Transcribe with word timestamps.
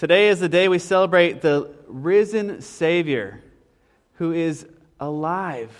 Today 0.00 0.30
is 0.30 0.40
the 0.40 0.48
day 0.48 0.66
we 0.66 0.78
celebrate 0.78 1.42
the 1.42 1.74
risen 1.86 2.62
Savior 2.62 3.42
who 4.14 4.32
is 4.32 4.66
alive. 4.98 5.70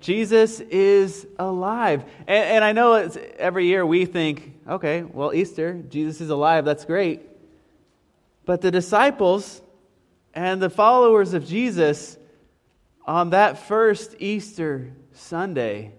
Jesus 0.00 0.60
is 0.60 1.26
alive. 1.38 2.02
And, 2.20 2.44
and 2.44 2.64
I 2.64 2.72
know 2.72 2.94
every 3.36 3.66
year 3.66 3.84
we 3.84 4.06
think, 4.06 4.58
okay, 4.66 5.02
well, 5.02 5.34
Easter, 5.34 5.74
Jesus 5.74 6.22
is 6.22 6.30
alive, 6.30 6.64
that's 6.64 6.86
great. 6.86 7.28
But 8.46 8.62
the 8.62 8.70
disciples 8.70 9.60
and 10.32 10.62
the 10.62 10.70
followers 10.70 11.34
of 11.34 11.46
Jesus 11.46 12.16
on 13.04 13.28
that 13.30 13.58
first 13.58 14.16
Easter 14.18 14.94
Sunday, 15.12 15.92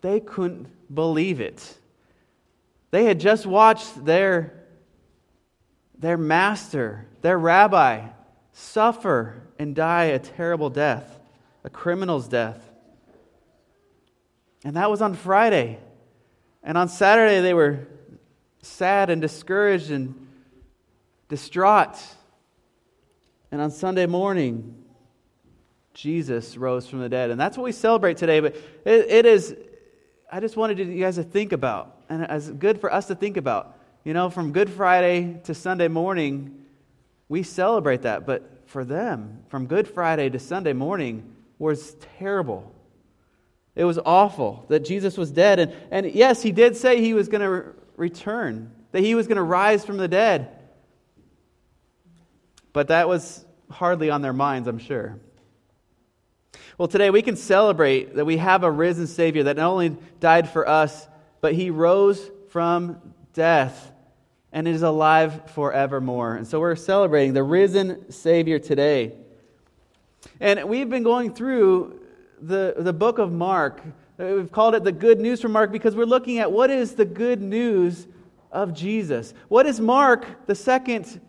they 0.00 0.20
couldn't 0.20 0.68
believe 0.94 1.42
it. 1.42 1.76
They 2.92 3.04
had 3.04 3.20
just 3.20 3.44
watched 3.44 4.06
their, 4.06 4.61
their 6.02 6.18
master, 6.18 7.06
their 7.22 7.38
rabbi, 7.38 8.08
suffer 8.52 9.40
and 9.58 9.74
die 9.74 10.06
a 10.06 10.18
terrible 10.18 10.68
death, 10.68 11.20
a 11.64 11.70
criminal's 11.70 12.26
death. 12.26 12.60
And 14.64 14.76
that 14.76 14.90
was 14.90 15.00
on 15.00 15.14
Friday. 15.14 15.78
And 16.62 16.76
on 16.76 16.88
Saturday, 16.88 17.40
they 17.40 17.54
were 17.54 17.86
sad 18.62 19.10
and 19.10 19.22
discouraged 19.22 19.92
and 19.92 20.26
distraught. 21.28 21.96
And 23.52 23.60
on 23.60 23.70
Sunday 23.70 24.06
morning, 24.06 24.74
Jesus 25.94 26.56
rose 26.56 26.86
from 26.86 26.98
the 26.98 27.08
dead. 27.08 27.30
And 27.30 27.40
that's 27.40 27.56
what 27.56 27.64
we 27.64 27.72
celebrate 27.72 28.16
today. 28.16 28.40
But 28.40 28.56
it, 28.84 29.08
it 29.08 29.26
is, 29.26 29.54
I 30.30 30.40
just 30.40 30.56
wanted 30.56 30.80
you 30.80 31.00
guys 31.00 31.14
to 31.14 31.22
think 31.22 31.52
about, 31.52 31.96
and 32.08 32.26
it's 32.28 32.50
good 32.50 32.80
for 32.80 32.92
us 32.92 33.06
to 33.06 33.14
think 33.14 33.36
about. 33.36 33.78
You 34.04 34.14
know, 34.14 34.30
from 34.30 34.50
Good 34.50 34.68
Friday 34.68 35.40
to 35.44 35.54
Sunday 35.54 35.86
morning, 35.86 36.64
we 37.28 37.44
celebrate 37.44 38.02
that. 38.02 38.26
But 38.26 38.62
for 38.66 38.84
them, 38.84 39.44
from 39.48 39.66
Good 39.66 39.86
Friday 39.86 40.28
to 40.30 40.40
Sunday 40.40 40.72
morning 40.72 41.36
was 41.58 41.94
terrible. 42.18 42.74
It 43.76 43.84
was 43.84 44.00
awful 44.04 44.66
that 44.68 44.80
Jesus 44.80 45.16
was 45.16 45.30
dead. 45.30 45.60
And, 45.60 45.72
and 45.92 46.12
yes, 46.12 46.42
he 46.42 46.50
did 46.50 46.76
say 46.76 47.00
he 47.00 47.14
was 47.14 47.28
going 47.28 47.42
to 47.42 47.48
re- 47.48 47.72
return, 47.96 48.72
that 48.90 49.02
he 49.02 49.14
was 49.14 49.28
going 49.28 49.36
to 49.36 49.42
rise 49.42 49.84
from 49.84 49.98
the 49.98 50.08
dead. 50.08 50.48
But 52.72 52.88
that 52.88 53.06
was 53.06 53.44
hardly 53.70 54.10
on 54.10 54.20
their 54.20 54.32
minds, 54.32 54.66
I'm 54.66 54.78
sure. 54.78 55.16
Well, 56.76 56.88
today 56.88 57.10
we 57.10 57.22
can 57.22 57.36
celebrate 57.36 58.16
that 58.16 58.24
we 58.24 58.38
have 58.38 58.64
a 58.64 58.70
risen 58.70 59.06
Savior 59.06 59.44
that 59.44 59.58
not 59.58 59.70
only 59.70 59.96
died 60.18 60.48
for 60.48 60.68
us, 60.68 61.06
but 61.40 61.54
he 61.54 61.70
rose 61.70 62.30
from 62.48 63.00
death 63.32 63.91
and 64.52 64.68
is 64.68 64.82
alive 64.82 65.50
forevermore. 65.50 66.36
And 66.36 66.46
so 66.46 66.60
we're 66.60 66.76
celebrating 66.76 67.32
the 67.32 67.42
risen 67.42 68.10
Savior 68.10 68.58
today. 68.58 69.12
And 70.40 70.64
we've 70.64 70.90
been 70.90 71.02
going 71.02 71.34
through 71.34 72.00
the, 72.40 72.74
the 72.76 72.92
book 72.92 73.18
of 73.18 73.32
Mark. 73.32 73.80
We've 74.18 74.52
called 74.52 74.74
it 74.74 74.84
the 74.84 74.92
good 74.92 75.20
news 75.20 75.40
from 75.40 75.52
Mark 75.52 75.72
because 75.72 75.96
we're 75.96 76.04
looking 76.04 76.38
at 76.38 76.52
what 76.52 76.70
is 76.70 76.94
the 76.94 77.04
good 77.04 77.40
news 77.40 78.06
of 78.50 78.74
Jesus. 78.74 79.32
What 79.48 79.66
is 79.66 79.80
Mark, 79.80 80.46
the 80.46 80.54
second 80.54 81.20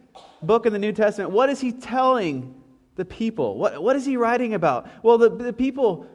book 0.41 0.65
in 0.65 0.73
the 0.73 0.79
New 0.79 0.91
Testament, 0.91 1.31
what 1.31 1.49
is 1.49 1.61
he 1.61 1.71
telling 1.71 2.53
the 2.95 3.05
people? 3.05 3.57
What, 3.57 3.81
what 3.81 3.95
is 3.95 4.05
he 4.05 4.17
writing 4.17 4.53
about? 4.53 4.87
Well, 5.01 5.17
the, 5.17 5.29
the 5.29 5.53
people, 5.53 6.05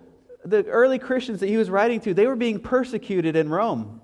the 0.45 0.65
early 0.67 0.99
Christians 0.99 1.41
that 1.41 1.49
he 1.49 1.57
was 1.57 1.71
writing 1.71 2.01
to, 2.03 2.13
they 2.13 2.27
were 2.27 2.37
being 2.37 2.61
persecuted 2.61 3.35
in 3.35 3.49
Rome. 3.49 4.01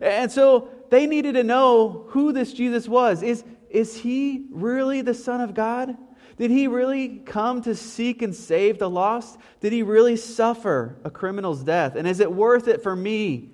And 0.00 0.32
so 0.32 0.70
they 0.90 1.06
needed 1.06 1.34
to 1.34 1.44
know 1.44 2.06
who 2.08 2.32
this 2.32 2.52
Jesus 2.52 2.88
was. 2.88 3.22
Is, 3.22 3.44
is 3.70 3.96
he 3.96 4.46
really 4.50 5.00
the 5.02 5.14
Son 5.14 5.40
of 5.40 5.54
God? 5.54 5.96
Did 6.36 6.50
he 6.50 6.68
really 6.68 7.18
come 7.18 7.62
to 7.62 7.74
seek 7.74 8.22
and 8.22 8.34
save 8.34 8.78
the 8.78 8.88
lost? 8.88 9.38
Did 9.60 9.72
he 9.72 9.82
really 9.82 10.16
suffer 10.16 10.96
a 11.04 11.10
criminal's 11.10 11.62
death? 11.62 11.96
And 11.96 12.08
is 12.08 12.20
it 12.20 12.32
worth 12.32 12.66
it 12.66 12.82
for 12.82 12.96
me 12.96 13.50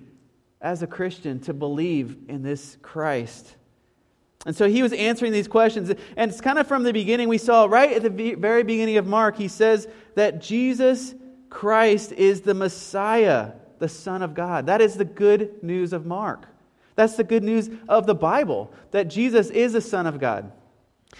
as 0.61 0.81
a 0.81 0.87
Christian 0.87 1.39
to 1.41 1.53
believe 1.53 2.17
in 2.27 2.43
this 2.43 2.77
Christ? 2.81 3.55
And 4.45 4.55
so 4.55 4.69
he 4.69 4.81
was 4.81 4.93
answering 4.93 5.33
these 5.33 5.47
questions. 5.47 5.89
And 6.15 6.31
it's 6.31 6.39
kind 6.39 6.57
of 6.57 6.67
from 6.67 6.83
the 6.83 6.93
beginning, 6.93 7.27
we 7.27 7.37
saw 7.37 7.65
right 7.65 7.91
at 7.91 8.03
the 8.03 8.35
very 8.35 8.63
beginning 8.63 8.97
of 8.97 9.05
Mark, 9.05 9.37
he 9.37 9.49
says 9.49 9.87
that 10.15 10.41
Jesus 10.41 11.13
Christ 11.49 12.13
is 12.13 12.41
the 12.41 12.53
Messiah, 12.53 13.51
the 13.79 13.89
Son 13.89 14.21
of 14.21 14.33
God. 14.33 14.67
That 14.67 14.79
is 14.79 14.95
the 14.95 15.05
good 15.05 15.61
news 15.61 15.91
of 15.91 16.05
Mark. 16.05 16.47
That's 16.97 17.15
the 17.15 17.23
good 17.23 17.43
news 17.43 17.69
of 17.87 18.07
the 18.07 18.15
Bible, 18.15 18.73
that 18.89 19.07
Jesus 19.07 19.51
is 19.51 19.73
the 19.73 19.81
Son 19.81 20.07
of 20.07 20.19
God. 20.19 20.51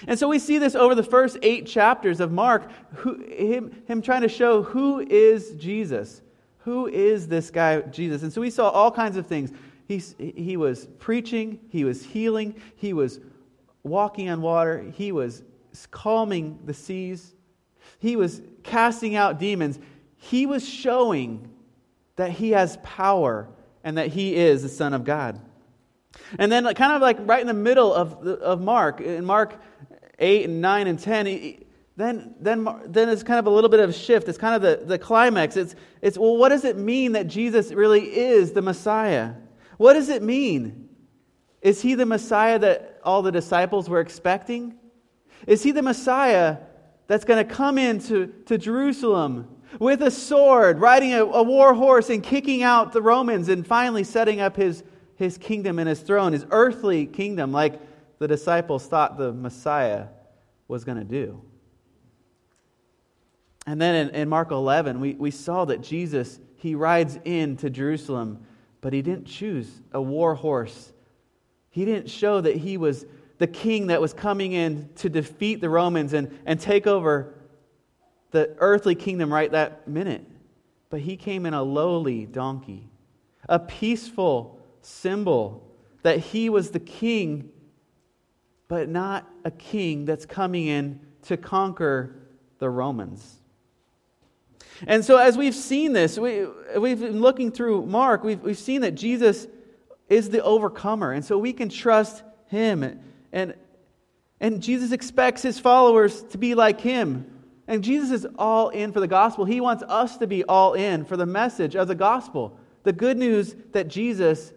And 0.07 0.17
so 0.17 0.27
we 0.27 0.39
see 0.39 0.57
this 0.57 0.73
over 0.73 0.95
the 0.95 1.03
first 1.03 1.38
eight 1.43 1.67
chapters 1.67 2.19
of 2.19 2.31
Mark, 2.31 2.69
who, 2.95 3.23
him, 3.23 3.83
him 3.85 4.01
trying 4.01 4.23
to 4.23 4.27
show 4.27 4.63
who 4.63 4.99
is 4.99 5.51
Jesus. 5.51 6.23
Who 6.61 6.87
is 6.87 7.27
this 7.27 7.51
guy, 7.51 7.81
Jesus? 7.81 8.23
And 8.23 8.33
so 8.33 8.41
we 8.41 8.49
saw 8.49 8.69
all 8.69 8.91
kinds 8.91 9.17
of 9.17 9.27
things. 9.27 9.51
He's, 9.87 10.16
he 10.17 10.57
was 10.57 10.87
preaching, 10.97 11.59
he 11.69 11.85
was 11.85 12.03
healing, 12.03 12.55
he 12.75 12.93
was 12.93 13.19
walking 13.83 14.29
on 14.29 14.41
water, 14.41 14.83
he 14.95 15.11
was 15.11 15.43
calming 15.91 16.59
the 16.66 16.73
seas, 16.73 17.35
he 17.99 18.16
was 18.16 18.41
casting 18.63 19.16
out 19.16 19.39
demons. 19.39 19.77
He 20.17 20.47
was 20.47 20.67
showing 20.67 21.49
that 22.16 22.31
he 22.31 22.49
has 22.51 22.79
power 22.83 23.47
and 23.83 23.97
that 23.99 24.07
he 24.07 24.35
is 24.35 24.63
the 24.63 24.69
Son 24.69 24.95
of 24.95 25.03
God. 25.03 25.39
And 26.39 26.51
then, 26.51 26.63
kind 26.73 26.94
of 26.94 27.01
like 27.01 27.17
right 27.22 27.41
in 27.41 27.47
the 27.47 27.53
middle 27.53 27.94
of, 27.94 28.25
of 28.25 28.61
Mark, 28.61 29.01
in 29.01 29.25
Mark 29.25 29.61
8 30.19 30.45
and 30.45 30.61
9 30.61 30.88
and 30.88 31.00
10, 31.00 31.25
he, 31.25 31.67
then, 31.95 32.35
then, 32.39 32.67
then 32.85 33.09
it's 33.09 33.23
kind 33.23 33.39
of 33.39 33.47
a 33.47 33.50
little 33.50 33.69
bit 33.69 33.79
of 33.79 33.89
a 33.89 33.94
shift. 33.94 34.28
It's 34.29 34.38
kind 34.38 34.55
of 34.55 34.61
the, 34.61 34.85
the 34.85 35.00
climax. 35.00 35.57
It's, 35.57 35.75
it's, 36.01 36.17
well, 36.17 36.38
what 36.38 36.50
does 36.50 36.63
it 36.63 36.78
mean 36.78 37.13
that 37.13 37.28
Jesus 37.28 37.72
really 37.72 38.16
is 38.16 38.51
the 38.51 38.61
Messiah? 38.61 39.33
What 39.78 39.94
does 39.94 40.09
it 40.09 40.22
mean? 40.22 40.89
Is 41.61 41.81
he 41.81 41.95
the 41.95 42.05
Messiah 42.05 42.59
that 42.59 42.99
all 43.03 43.22
the 43.22 43.31
disciples 43.31 43.89
were 43.89 43.99
expecting? 43.99 44.75
Is 45.47 45.63
he 45.63 45.72
the 45.72 45.81
Messiah 45.81 46.57
that's 47.07 47.25
going 47.25 47.45
to 47.45 47.53
come 47.53 47.78
into 47.78 48.28
to 48.45 48.57
Jerusalem 48.57 49.47
with 49.79 50.01
a 50.01 50.11
sword, 50.11 50.79
riding 50.79 51.13
a, 51.13 51.25
a, 51.25 51.44
war 51.44 51.73
horse, 51.73 52.09
and 52.09 52.23
kicking 52.23 52.63
out 52.63 52.94
the 52.94 53.01
Romans, 53.01 53.49
and 53.49 53.66
finally 53.66 54.03
setting 54.03 54.39
up 54.39 54.55
his, 54.55 54.84
his 55.17 55.38
kingdom 55.38 55.78
and 55.78 55.89
his 55.89 56.00
throne, 56.00 56.31
his 56.33 56.45
earthly 56.50 57.05
kingdom, 57.05 57.51
like 57.51 57.79
the 58.19 58.28
disciples 58.28 58.88
thought 58.88 59.17
the 59.17 59.33
Messiah 59.33 60.07
was 60.67 60.85
going 60.85 60.97
to 60.97 61.03
do? 61.03 61.41
And 63.66 63.81
then 63.81 64.07
in, 64.07 64.16
in 64.16 64.29
Mark 64.29 64.51
11, 64.51 65.00
we, 65.01 65.13
we 65.13 65.31
saw 65.31 65.66
that 65.66 65.81
Jesus, 65.81 66.39
he 66.55 66.73
rides 66.73 67.19
into 67.25 67.69
Jerusalem 67.69 68.45
but 68.81 68.94
he 68.94 69.01
didn't 69.01 69.25
choose 69.25 69.81
a 69.91 70.01
war 70.01 70.35
horse. 70.35 70.94
He 71.69 71.85
didn't 71.85 72.09
show 72.09 72.41
that 72.41 72.55
he 72.55 72.78
was 72.78 73.05
the 73.38 73.47
king 73.47 73.88
that 73.88 74.01
was 74.01 74.13
coming 74.13 74.53
in 74.53 74.89
to 74.95 75.09
defeat 75.09 75.61
the 75.61 75.69
Romans 75.69 76.13
and, 76.13 76.38
and 76.45 76.59
take 76.59 76.88
over 76.88 77.35
the 78.31 78.55
earthly 78.59 78.95
kingdom 78.95 79.31
right 79.31 79.51
that 79.51 79.88
minute. 79.88 80.25
But 80.89 81.01
he 81.01 81.17
came 81.17 81.45
in 81.45 81.53
a 81.53 81.61
lowly 81.61 82.25
donkey, 82.25 82.89
a 83.49 83.59
peaceful 83.59 84.56
symbol 84.87 85.63
that 86.03 86.19
he 86.19 86.49
was 86.49 86.71
the 86.71 86.79
king, 86.79 87.49
but 88.67 88.87
not 88.87 89.27
a 89.43 89.51
king 89.51 90.05
that's 90.05 90.25
coming 90.25 90.67
in 90.67 90.99
to 91.23 91.37
conquer 91.37 92.15
the 92.59 92.69
Romans. 92.69 93.35
And 94.85 95.03
so, 95.03 95.17
as 95.17 95.37
we've 95.37 95.55
seen 95.55 95.93
this, 95.93 96.17
we, 96.17 96.45
we've 96.77 96.99
been 96.99 97.19
looking 97.19 97.51
through 97.51 97.85
Mark, 97.85 98.23
we've, 98.23 98.41
we've 98.41 98.57
seen 98.57 98.81
that 98.81 98.95
Jesus 98.95 99.47
is 100.07 100.29
the 100.29 100.43
overcomer. 100.43 101.11
And 101.11 101.25
so 101.25 101.37
we 101.37 101.51
can 101.51 101.69
trust 101.69 102.23
him. 102.47 102.99
And, 103.33 103.55
and 104.40 104.61
Jesus 104.61 104.91
expects 104.91 105.41
his 105.41 105.59
followers 105.59 106.22
to 106.23 106.37
be 106.37 106.55
like 106.55 106.79
him. 106.79 107.25
And 107.67 107.83
Jesus 107.83 108.11
is 108.11 108.28
all 108.37 108.69
in 108.69 108.93
for 108.93 108.99
the 108.99 109.07
gospel. 109.07 109.43
He 109.43 109.59
wants 109.59 109.83
us 109.83 110.17
to 110.17 110.28
be 110.28 110.43
all 110.45 110.73
in 110.73 111.03
for 111.03 111.17
the 111.17 111.25
message 111.25 111.75
of 111.75 111.87
the 111.87 111.95
gospel. 111.95 112.57
The 112.83 112.93
good 112.93 113.17
news 113.17 113.55
that 113.73 113.90
Jesus 113.90 114.53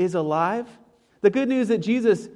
is 0.00 0.14
alive, 0.14 0.66
the 1.20 1.30
good 1.30 1.48
news 1.48 1.68
that 1.68 1.78
Jesus 1.78 2.28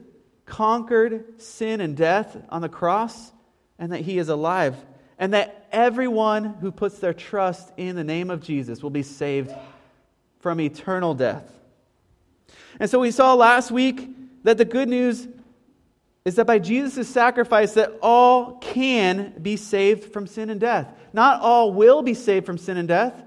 conquered 0.47 1.41
sin 1.41 1.81
and 1.81 1.97
death 1.97 2.37
on 2.51 2.63
the 2.63 2.69
cross, 2.69 3.33
and 3.79 3.93
that 3.93 4.01
he 4.01 4.19
is 4.19 4.29
alive 4.29 4.77
and 5.19 5.33
that 5.33 5.67
everyone 5.73 6.45
who 6.45 6.73
puts 6.73 6.99
their 6.99 7.15
trust 7.15 7.73
in 7.77 7.97
the 7.97 8.05
name 8.05 8.31
of 8.31 8.41
Jesus 8.41 8.83
will 8.83 8.91
be 8.91 9.03
saved 9.03 9.55
from 10.41 10.61
eternal 10.61 11.15
death. 11.15 11.51
And 12.81 12.91
so 12.91 12.99
we 12.99 13.11
saw 13.11 13.35
last 13.35 13.71
week 13.71 14.09
that 14.43 14.59
the 14.59 14.65
good 14.65 14.89
news 14.89 15.27
is 16.25 16.37
that 16.37 16.47
by 16.47 16.59
Jesus' 16.59 17.09
sacrifice 17.09 17.75
that 17.75 17.93
all 18.03 18.57
can 18.59 19.35
be 19.41 19.57
saved 19.57 20.13
from 20.13 20.27
sin 20.27 20.51
and 20.51 20.61
death. 20.61 20.89
Not 21.13 21.41
all 21.41 21.73
will 21.73 22.03
be 22.03 22.15
saved 22.15 22.47
from 22.47 22.59
sin 22.59 22.77
and 22.77 22.89
death, 22.89 23.23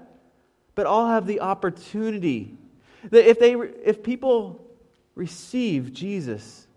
but 0.74 0.86
all 0.86 1.08
have 1.08 1.26
the 1.26 1.40
opportunity. 1.40 2.57
That 3.10 3.28
if 3.28 3.38
they 3.38 3.52
if 3.52 4.02
people 4.02 4.64
receive 5.14 5.92
Jesus, 5.92 6.68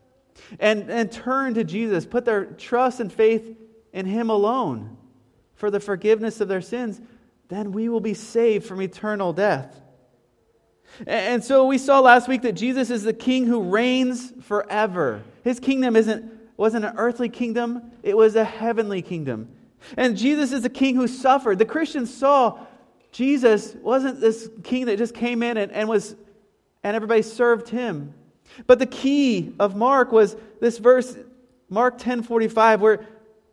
and, 0.60 0.90
and 0.90 1.12
turn 1.12 1.54
to 1.56 1.64
Jesus, 1.64 2.06
put 2.06 2.26
their 2.26 2.46
trust 2.46 3.00
and 3.00 3.12
faith 3.12 3.58
in 3.94 4.06
Him 4.06 4.30
alone 4.30 4.98
for 5.56 5.72
the 5.72 5.80
forgiveness 5.80 6.42
of 6.42 6.48
their 6.48 6.62
sins, 6.62 7.00
then 7.50 7.72
we 7.72 7.90
will 7.90 8.00
be 8.00 8.14
saved 8.14 8.66
from 8.66 8.82
eternal 8.82 9.34
death. 9.34 9.82
And 11.08 11.44
so 11.44 11.66
we 11.66 11.78
saw 11.78 12.00
last 12.00 12.28
week 12.28 12.42
that 12.42 12.54
Jesus 12.54 12.90
is 12.90 13.04
the 13.04 13.14
king 13.14 13.46
who 13.46 13.62
reigns 13.62 14.34
forever. 14.42 15.24
His 15.44 15.60
kingdom 15.60 15.96
isn't, 15.96 16.32
wasn't 16.58 16.86
an 16.86 16.96
earthly 16.98 17.30
kingdom, 17.30 17.92
it 18.04 18.18
was 18.18 18.36
a 18.36 18.44
heavenly 18.44 19.02
kingdom. 19.02 19.50
And 19.98 20.18
Jesus 20.18 20.52
is 20.52 20.64
the 20.64 20.70
king 20.70 20.96
who 20.96 21.08
suffered. 21.08 21.60
The 21.60 21.66
Christians 21.66 22.14
saw 22.14 22.60
Jesus 23.12 23.76
wasn't 23.76 24.22
this 24.22 24.50
king 24.64 24.86
that 24.86 24.98
just 24.98 25.14
came 25.14 25.44
in 25.44 25.58
and, 25.58 25.72
and 25.72 25.90
was 25.90 26.16
and 26.84 26.96
everybody 26.96 27.22
served 27.22 27.70
him. 27.70 28.14
But 28.68 28.80
the 28.80 28.86
key 28.86 29.54
of 29.60 29.76
Mark 29.76 30.12
was 30.12 30.36
this 30.60 30.78
verse, 30.78 31.16
Mark 31.70 31.98
10 31.98 32.24
45, 32.24 32.82
where 32.82 33.06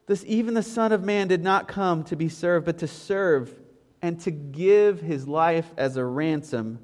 this 0.06 0.24
even 0.26 0.54
the 0.54 0.62
Son 0.62 0.92
of 0.92 1.04
Man 1.04 1.28
did 1.28 1.42
not 1.42 1.68
come 1.68 2.04
to 2.04 2.16
be 2.16 2.28
served, 2.28 2.66
but 2.66 2.78
to 2.78 2.88
serve 2.88 3.54
and 4.00 4.18
to 4.20 4.30
give 4.30 5.00
his 5.00 5.28
life 5.28 5.70
as 5.76 5.96
a 5.96 6.04
ransom 6.04 6.78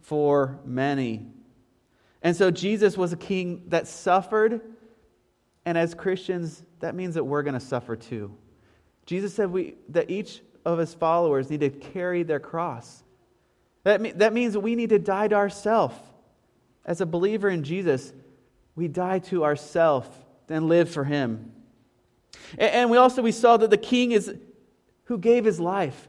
for 0.00 0.58
many. 0.64 1.26
And 2.22 2.36
so 2.36 2.50
Jesus 2.50 2.96
was 2.96 3.12
a 3.12 3.16
king 3.16 3.64
that 3.68 3.88
suffered, 3.88 4.60
and 5.64 5.76
as 5.76 5.92
Christians, 5.92 6.62
that 6.80 6.94
means 6.94 7.14
that 7.14 7.24
we're 7.24 7.42
going 7.42 7.54
to 7.54 7.60
suffer 7.60 7.96
too. 7.96 8.34
Jesus 9.06 9.34
said 9.34 9.50
we, 9.50 9.74
that 9.88 10.10
each 10.10 10.40
of 10.64 10.78
his 10.78 10.94
followers 10.94 11.50
need 11.50 11.60
to 11.60 11.70
carry 11.70 12.22
their 12.22 12.40
cross. 12.40 13.02
That, 13.84 14.18
that 14.18 14.32
means 14.32 14.56
we 14.56 14.74
need 14.76 14.90
to 14.90 14.98
die 14.98 15.28
to 15.28 15.34
ourselves. 15.34 15.96
As 16.84 17.00
a 17.00 17.06
believer 17.06 17.48
in 17.48 17.64
Jesus, 17.64 18.12
we 18.74 18.88
die 18.88 19.20
to 19.20 19.44
ourselves 19.44 20.08
and 20.48 20.68
live 20.68 20.90
for 20.90 21.04
him. 21.04 21.52
And, 22.58 22.70
and 22.70 22.90
we 22.90 22.96
also 22.96 23.22
we 23.22 23.32
saw 23.32 23.56
that 23.56 23.70
the 23.70 23.76
king 23.76 24.12
is 24.12 24.34
who 25.04 25.18
gave 25.18 25.44
his 25.44 25.60
life. 25.60 26.08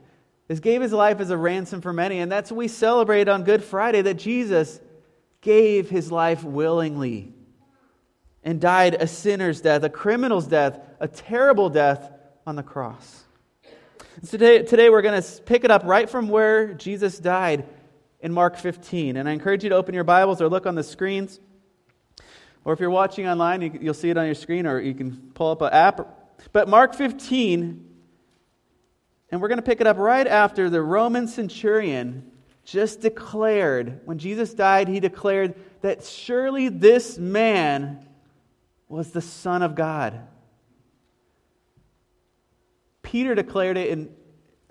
Is 0.49 0.59
gave 0.59 0.81
his 0.81 0.91
life 0.91 1.19
as 1.19 1.29
a 1.29 1.37
ransom 1.37 1.81
for 1.81 1.93
many. 1.93 2.19
And 2.19 2.31
that's 2.31 2.51
what 2.51 2.57
we 2.57 2.67
celebrate 2.67 3.27
on 3.27 3.43
Good 3.43 3.63
Friday 3.63 4.01
that 4.01 4.15
Jesus 4.15 4.79
gave 5.41 5.89
his 5.89 6.11
life 6.11 6.43
willingly 6.43 7.33
and 8.43 8.59
died 8.59 8.95
a 8.95 9.07
sinner's 9.07 9.61
death, 9.61 9.83
a 9.83 9.89
criminal's 9.89 10.47
death, 10.47 10.79
a 10.99 11.07
terrible 11.07 11.69
death 11.69 12.11
on 12.45 12.55
the 12.55 12.63
cross. 12.63 13.23
Today, 14.21 14.61
today 14.61 14.91
we're 14.91 15.01
going 15.01 15.19
to 15.19 15.41
pick 15.41 15.63
it 15.63 15.71
up 15.71 15.83
right 15.85 16.07
from 16.07 16.29
where 16.29 16.75
Jesus 16.75 17.17
died 17.17 17.65
in 18.19 18.31
Mark 18.31 18.57
15. 18.57 19.17
And 19.17 19.27
I 19.27 19.31
encourage 19.31 19.63
you 19.63 19.71
to 19.71 19.75
open 19.75 19.95
your 19.95 20.03
Bibles 20.03 20.39
or 20.39 20.49
look 20.49 20.67
on 20.67 20.75
the 20.75 20.83
screens. 20.83 21.39
Or 22.63 22.73
if 22.73 22.79
you're 22.79 22.91
watching 22.91 23.27
online, 23.27 23.63
you, 23.63 23.71
will 23.81 23.93
see 23.95 24.11
it 24.11 24.17
on 24.17 24.25
your 24.25 24.35
screen, 24.35 24.67
or 24.67 24.79
you 24.79 24.93
can 24.93 25.31
pull 25.33 25.49
up 25.49 25.63
an 25.63 25.73
app. 25.73 26.31
But 26.51 26.69
Mark 26.69 26.93
15, 26.93 27.89
and 29.31 29.41
we're 29.41 29.47
going 29.47 29.57
to 29.57 29.63
pick 29.63 29.81
it 29.81 29.87
up 29.87 29.97
right 29.97 30.27
after 30.27 30.69
the 30.69 30.81
Roman 30.81 31.27
centurion 31.27 32.31
just 32.65 33.01
declared, 33.01 34.01
when 34.05 34.19
Jesus 34.19 34.53
died, 34.53 34.89
he 34.89 34.99
declared 34.99 35.55
that 35.81 36.05
surely 36.05 36.69
this 36.69 37.17
man 37.17 38.05
was 38.87 39.11
the 39.11 39.21
Son 39.21 39.63
of 39.63 39.73
God. 39.73 40.21
Peter 43.13 43.35
declared 43.35 43.77
it 43.77 43.89
in, 43.89 44.09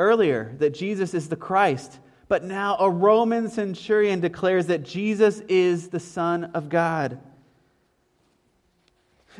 earlier 0.01 0.57
that 0.59 0.75
Jesus 0.75 1.15
is 1.15 1.29
the 1.29 1.37
Christ. 1.37 2.01
But 2.27 2.43
now 2.43 2.77
a 2.81 2.91
Roman 2.91 3.49
centurion 3.49 4.19
declares 4.19 4.67
that 4.67 4.83
Jesus 4.83 5.39
is 5.47 5.91
the 5.91 6.01
Son 6.01 6.47
of 6.47 6.69
God. 6.69 7.21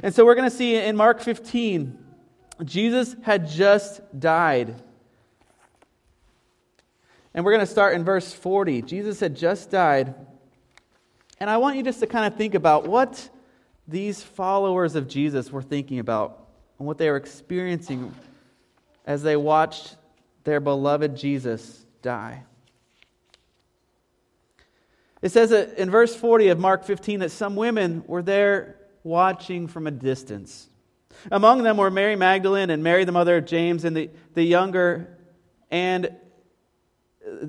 And 0.05 0.15
so 0.15 0.25
we're 0.25 0.37
going 0.37 0.49
to 0.49 0.57
see 0.57 0.77
in 0.77 0.95
Mark 0.95 1.21
15, 1.21 1.99
Jesus 2.63 3.17
had 3.23 3.49
just 3.51 4.03
died. 4.21 4.81
And 7.35 7.45
we're 7.45 7.55
going 7.55 7.67
to 7.67 7.73
start 7.73 7.97
in 7.97 8.05
verse 8.05 8.33
40. 8.33 8.83
Jesus 8.83 9.19
had 9.19 9.35
just 9.35 9.69
died. 9.69 10.15
And 11.41 11.51
I 11.51 11.57
want 11.57 11.77
you 11.77 11.83
just 11.83 11.99
to 11.99 12.07
kind 12.07 12.33
of 12.33 12.39
think 12.39 12.55
about 12.55 12.87
what 12.87 13.31
these 13.89 14.23
followers 14.23 14.95
of 14.95 15.09
Jesus 15.09 15.51
were 15.51 15.61
thinking 15.61 15.99
about 15.99 16.47
and 16.79 16.87
what 16.87 16.99
they 16.99 17.11
were 17.11 17.17
experiencing 17.17 18.15
as 19.05 19.23
they 19.23 19.37
watched 19.37 19.97
their 20.45 20.61
beloved 20.61 21.17
Jesus 21.17 21.85
die. 22.03 22.43
It 25.21 25.31
says 25.31 25.53
in 25.53 25.89
verse 25.89 26.15
40 26.17 26.49
of 26.49 26.59
Mark 26.59 26.85
15 26.85 27.21
that 27.21 27.31
some 27.31 27.55
women 27.55 28.03
were 28.07 28.23
there 28.23 28.77
watching 29.05 29.69
from 29.69 29.87
a 29.87 29.91
distance. 29.91 30.69
Among 31.31 31.63
them 31.63 31.77
were 31.77 31.91
Mary 31.91 32.17
Magdalene 32.17 32.71
and 32.71 32.83
Mary, 32.83 33.05
the 33.05 33.13
mother 33.13 33.37
of 33.37 33.47
James, 33.47 33.85
and 33.85 33.97
the, 33.97 34.11
the 34.35 34.43
younger, 34.43 35.17
and 35.71 36.11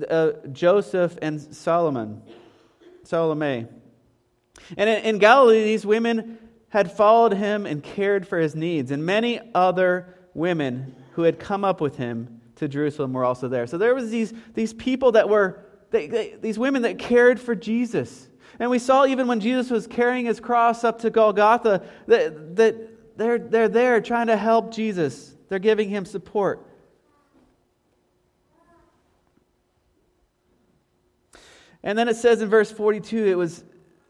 uh, 0.08 0.32
Joseph 0.52 1.18
and 1.20 1.40
Solomon, 1.40 2.22
Salome. 3.02 3.66
And 4.76 4.88
in, 4.88 5.04
in 5.04 5.18
Galilee, 5.18 5.64
these 5.64 5.84
women 5.84 6.38
had 6.68 6.92
followed 6.92 7.32
him 7.32 7.66
and 7.66 7.82
cared 7.82 8.26
for 8.26 8.38
his 8.38 8.54
needs, 8.54 8.90
and 8.90 9.04
many 9.04 9.40
other 9.54 10.14
women 10.34 10.94
who 11.14 11.22
had 11.22 11.38
come 11.38 11.64
up 11.64 11.80
with 11.80 11.96
him 11.96 12.40
to 12.56 12.68
Jerusalem 12.68 13.12
were 13.12 13.24
also 13.24 13.48
there. 13.48 13.66
So 13.66 13.78
there 13.78 13.94
was 13.94 14.10
these, 14.10 14.32
these 14.54 14.72
people 14.72 15.12
that 15.12 15.28
were, 15.28 15.64
they, 15.90 16.06
they, 16.06 16.34
these 16.40 16.58
women 16.58 16.82
that 16.82 16.98
cared 16.98 17.40
for 17.40 17.54
Jesus. 17.54 18.28
And 18.58 18.70
we 18.70 18.78
saw 18.78 19.06
even 19.06 19.26
when 19.26 19.40
Jesus 19.40 19.70
was 19.70 19.86
carrying 19.86 20.26
his 20.26 20.40
cross 20.40 20.84
up 20.84 21.00
to 21.00 21.10
Golgotha 21.10 21.84
that, 22.06 22.56
that 22.56 23.16
they're, 23.16 23.38
they're 23.38 23.68
there 23.68 24.00
trying 24.00 24.28
to 24.28 24.36
help 24.36 24.72
Jesus. 24.72 25.34
They're 25.48 25.58
giving 25.58 25.88
him 25.88 26.04
support. 26.04 26.66
And 31.82 31.98
then 31.98 32.08
it 32.08 32.16
says 32.16 32.40
in 32.40 32.48
verse 32.48 32.72
42, 32.72 33.26
it 33.26 33.34
was, 33.36 33.62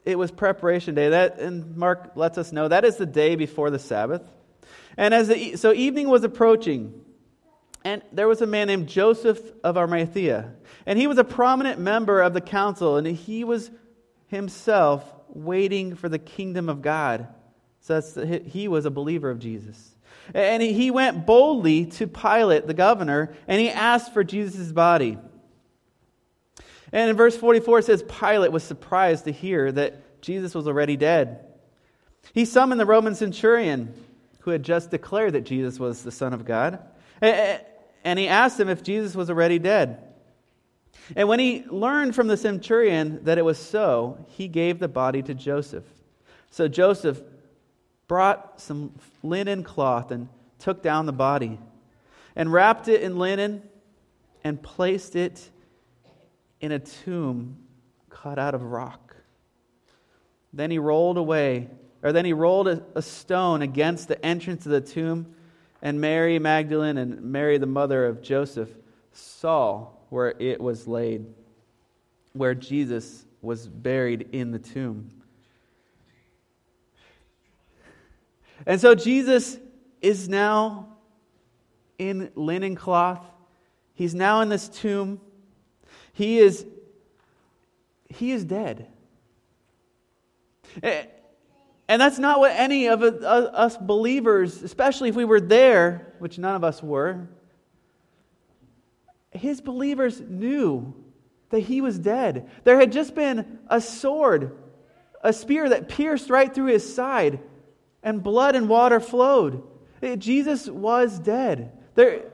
it 0.04 0.16
was 0.16 0.30
preparation 0.30 0.94
day. 0.94 1.10
That, 1.10 1.38
and 1.38 1.76
Mark 1.76 2.12
lets 2.14 2.38
us 2.38 2.52
know 2.52 2.68
that 2.68 2.84
is 2.84 2.96
the 2.96 3.06
day 3.06 3.34
before 3.34 3.70
the 3.70 3.80
Sabbath. 3.80 4.22
And 4.96 5.12
as 5.14 5.29
the, 5.29 5.56
so 5.56 5.73
evening 5.73 6.08
was 6.08 6.25
approaching, 6.25 7.00
and 7.85 8.02
there 8.12 8.29
was 8.29 8.41
a 8.41 8.46
man 8.46 8.69
named 8.69 8.88
Joseph 8.88 9.41
of 9.62 9.76
Arimathea, 9.76 10.52
and 10.87 10.99
he 10.99 11.06
was 11.06 11.19
a 11.19 11.25
prominent 11.25 11.79
member 11.79 12.23
of 12.23 12.35
the 12.35 12.41
council, 12.41 12.96
and 12.96 13.06
he 13.06 13.44
was 13.44 13.70
himself 14.29 15.05
waiting 15.29 15.94
for 15.94 16.08
the 16.08 16.19
kingdom 16.19 16.69
of 16.69 16.82
God. 16.82 17.28
So 17.80 18.00
he 18.47 18.68
was 18.68 18.87
a 18.87 18.90
believer 18.90 19.30
of 19.30 19.38
Jesus. 19.38 19.95
And 20.33 20.62
he 20.62 20.90
went 20.90 21.26
boldly 21.26 21.87
to 21.87 22.07
Pilate, 22.07 22.66
the 22.66 22.75
governor, 22.75 23.35
and 23.47 23.61
he 23.61 23.68
asked 23.68 24.14
for 24.14 24.25
Jesus' 24.25 24.73
body. 24.73 25.18
And 26.92 27.11
in 27.11 27.16
verse 27.16 27.37
44, 27.37 27.80
it 27.80 27.85
says 27.85 28.02
Pilate 28.04 28.52
was 28.52 28.62
surprised 28.62 29.25
to 29.25 29.33
hear 29.33 29.71
that 29.73 30.23
Jesus 30.23 30.54
was 30.54 30.66
already 30.66 30.97
dead. 30.97 31.45
He 32.33 32.47
summoned 32.47 32.80
the 32.80 32.87
Roman 32.87 33.14
centurion 33.14 33.92
who 34.44 34.50
had 34.50 34.62
just 34.62 34.90
declared 34.90 35.32
that 35.32 35.44
Jesus 35.44 35.80
was 35.80 36.02
the 36.02 36.12
Son 36.12 36.34
of 36.34 36.44
God. 36.44 36.78
And 37.22 38.18
he 38.18 38.28
asked 38.28 38.60
him 38.60 38.68
if 38.68 38.82
Jesus 38.82 39.14
was 39.14 39.30
already 39.30 39.58
dead. 39.58 40.02
And 41.16 41.28
when 41.28 41.38
he 41.38 41.64
learned 41.70 42.14
from 42.14 42.26
the 42.26 42.36
centurion 42.36 43.24
that 43.24 43.38
it 43.38 43.44
was 43.44 43.58
so, 43.58 44.26
he 44.28 44.46
gave 44.46 44.78
the 44.78 44.88
body 44.88 45.22
to 45.22 45.32
Joseph. 45.32 45.84
So 46.50 46.68
Joseph 46.68 47.22
brought 48.06 48.60
some 48.60 48.92
linen 49.22 49.62
cloth 49.64 50.10
and 50.10 50.28
took 50.58 50.82
down 50.82 51.06
the 51.06 51.12
body 51.12 51.58
and 52.36 52.52
wrapped 52.52 52.88
it 52.88 53.00
in 53.00 53.18
linen 53.18 53.62
and 54.44 54.62
placed 54.62 55.16
it 55.16 55.48
in 56.60 56.70
a 56.70 56.78
tomb 56.78 57.56
cut 58.10 58.38
out 58.38 58.54
of 58.54 58.62
rock. 58.62 59.16
Then 60.52 60.70
he 60.70 60.78
rolled 60.78 61.16
away 61.16 61.70
or 62.04 62.12
then 62.12 62.26
he 62.26 62.34
rolled 62.34 62.68
a, 62.68 62.82
a 62.94 63.02
stone 63.02 63.62
against 63.62 64.08
the 64.08 64.25
entrance 64.25 64.66
of 64.66 64.73
the 64.73 64.80
tomb, 64.80 65.34
and 65.80 66.00
Mary 66.00 66.38
Magdalene 66.38 66.99
and 66.99 67.20
Mary, 67.23 67.56
the 67.58 67.66
mother 67.66 68.04
of 68.04 68.23
Joseph, 68.23 68.68
saw 69.12 69.88
where 70.11 70.34
it 70.38 70.61
was 70.61 70.87
laid, 70.87 71.26
where 72.34 72.54
Jesus 72.54 73.25
was 73.40 73.66
buried 73.66 74.28
in 74.32 74.50
the 74.50 74.58
tomb. 74.58 75.11
And 78.66 78.80
so 78.80 78.94
Jesus 78.94 79.58
is 80.00 80.28
now 80.28 80.88
in 81.99 82.30
linen 82.34 82.76
cloth. 82.76 83.25
He's 83.94 84.14
now 84.14 84.40
in 84.40 84.49
this 84.50 84.68
tomb. 84.68 85.20
He 86.12 86.38
is 86.38 86.66
he 88.08 88.30
is 88.30 88.44
dead. 88.44 88.88
Eh, 90.82 91.04
And 91.94 92.00
that's 92.00 92.18
not 92.18 92.40
what 92.40 92.50
any 92.50 92.88
of 92.88 93.04
us 93.04 93.76
believers, 93.76 94.64
especially 94.64 95.10
if 95.10 95.14
we 95.14 95.24
were 95.24 95.40
there, 95.40 96.12
which 96.18 96.38
none 96.38 96.56
of 96.56 96.64
us 96.64 96.82
were, 96.82 97.28
his 99.30 99.60
believers 99.60 100.20
knew 100.20 100.92
that 101.50 101.60
he 101.60 101.80
was 101.80 101.96
dead. 101.96 102.50
There 102.64 102.80
had 102.80 102.90
just 102.90 103.14
been 103.14 103.60
a 103.68 103.80
sword, 103.80 104.58
a 105.22 105.32
spear 105.32 105.68
that 105.68 105.88
pierced 105.88 106.30
right 106.30 106.52
through 106.52 106.72
his 106.72 106.96
side. 106.96 107.38
and 108.02 108.24
blood 108.24 108.56
and 108.56 108.68
water 108.68 108.98
flowed. 108.98 109.62
Jesus 110.18 110.68
was 110.68 111.16
dead. 111.20 111.78
There, 111.94 112.24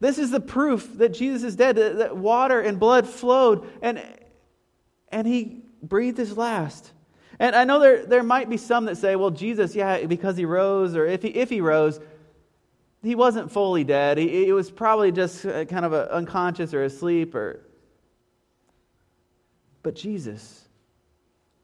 this 0.00 0.18
is 0.18 0.32
the 0.32 0.40
proof 0.40 0.98
that 0.98 1.10
Jesus 1.14 1.44
is 1.44 1.54
dead, 1.54 1.76
that 1.76 2.16
water 2.16 2.60
and 2.60 2.80
blood 2.80 3.08
flowed, 3.08 3.64
and, 3.80 4.02
and 5.12 5.24
he 5.24 5.62
breathed 5.84 6.18
his 6.18 6.36
last. 6.36 6.90
And 7.38 7.56
I 7.56 7.64
know 7.64 7.80
there, 7.80 8.06
there 8.06 8.22
might 8.22 8.48
be 8.48 8.56
some 8.56 8.84
that 8.84 8.96
say, 8.96 9.16
well, 9.16 9.30
Jesus, 9.30 9.74
yeah, 9.74 10.06
because 10.06 10.36
he 10.36 10.44
rose, 10.44 10.94
or 10.94 11.06
if 11.06 11.22
he, 11.22 11.28
if 11.28 11.50
he 11.50 11.60
rose, 11.60 12.00
he 13.02 13.14
wasn't 13.14 13.50
fully 13.50 13.84
dead. 13.84 14.18
He, 14.18 14.46
he 14.46 14.52
was 14.52 14.70
probably 14.70 15.12
just 15.12 15.44
uh, 15.44 15.64
kind 15.64 15.84
of 15.84 15.92
unconscious 15.92 16.72
or 16.72 16.84
asleep. 16.84 17.34
Or... 17.34 17.60
But 19.82 19.94
Jesus 19.94 20.68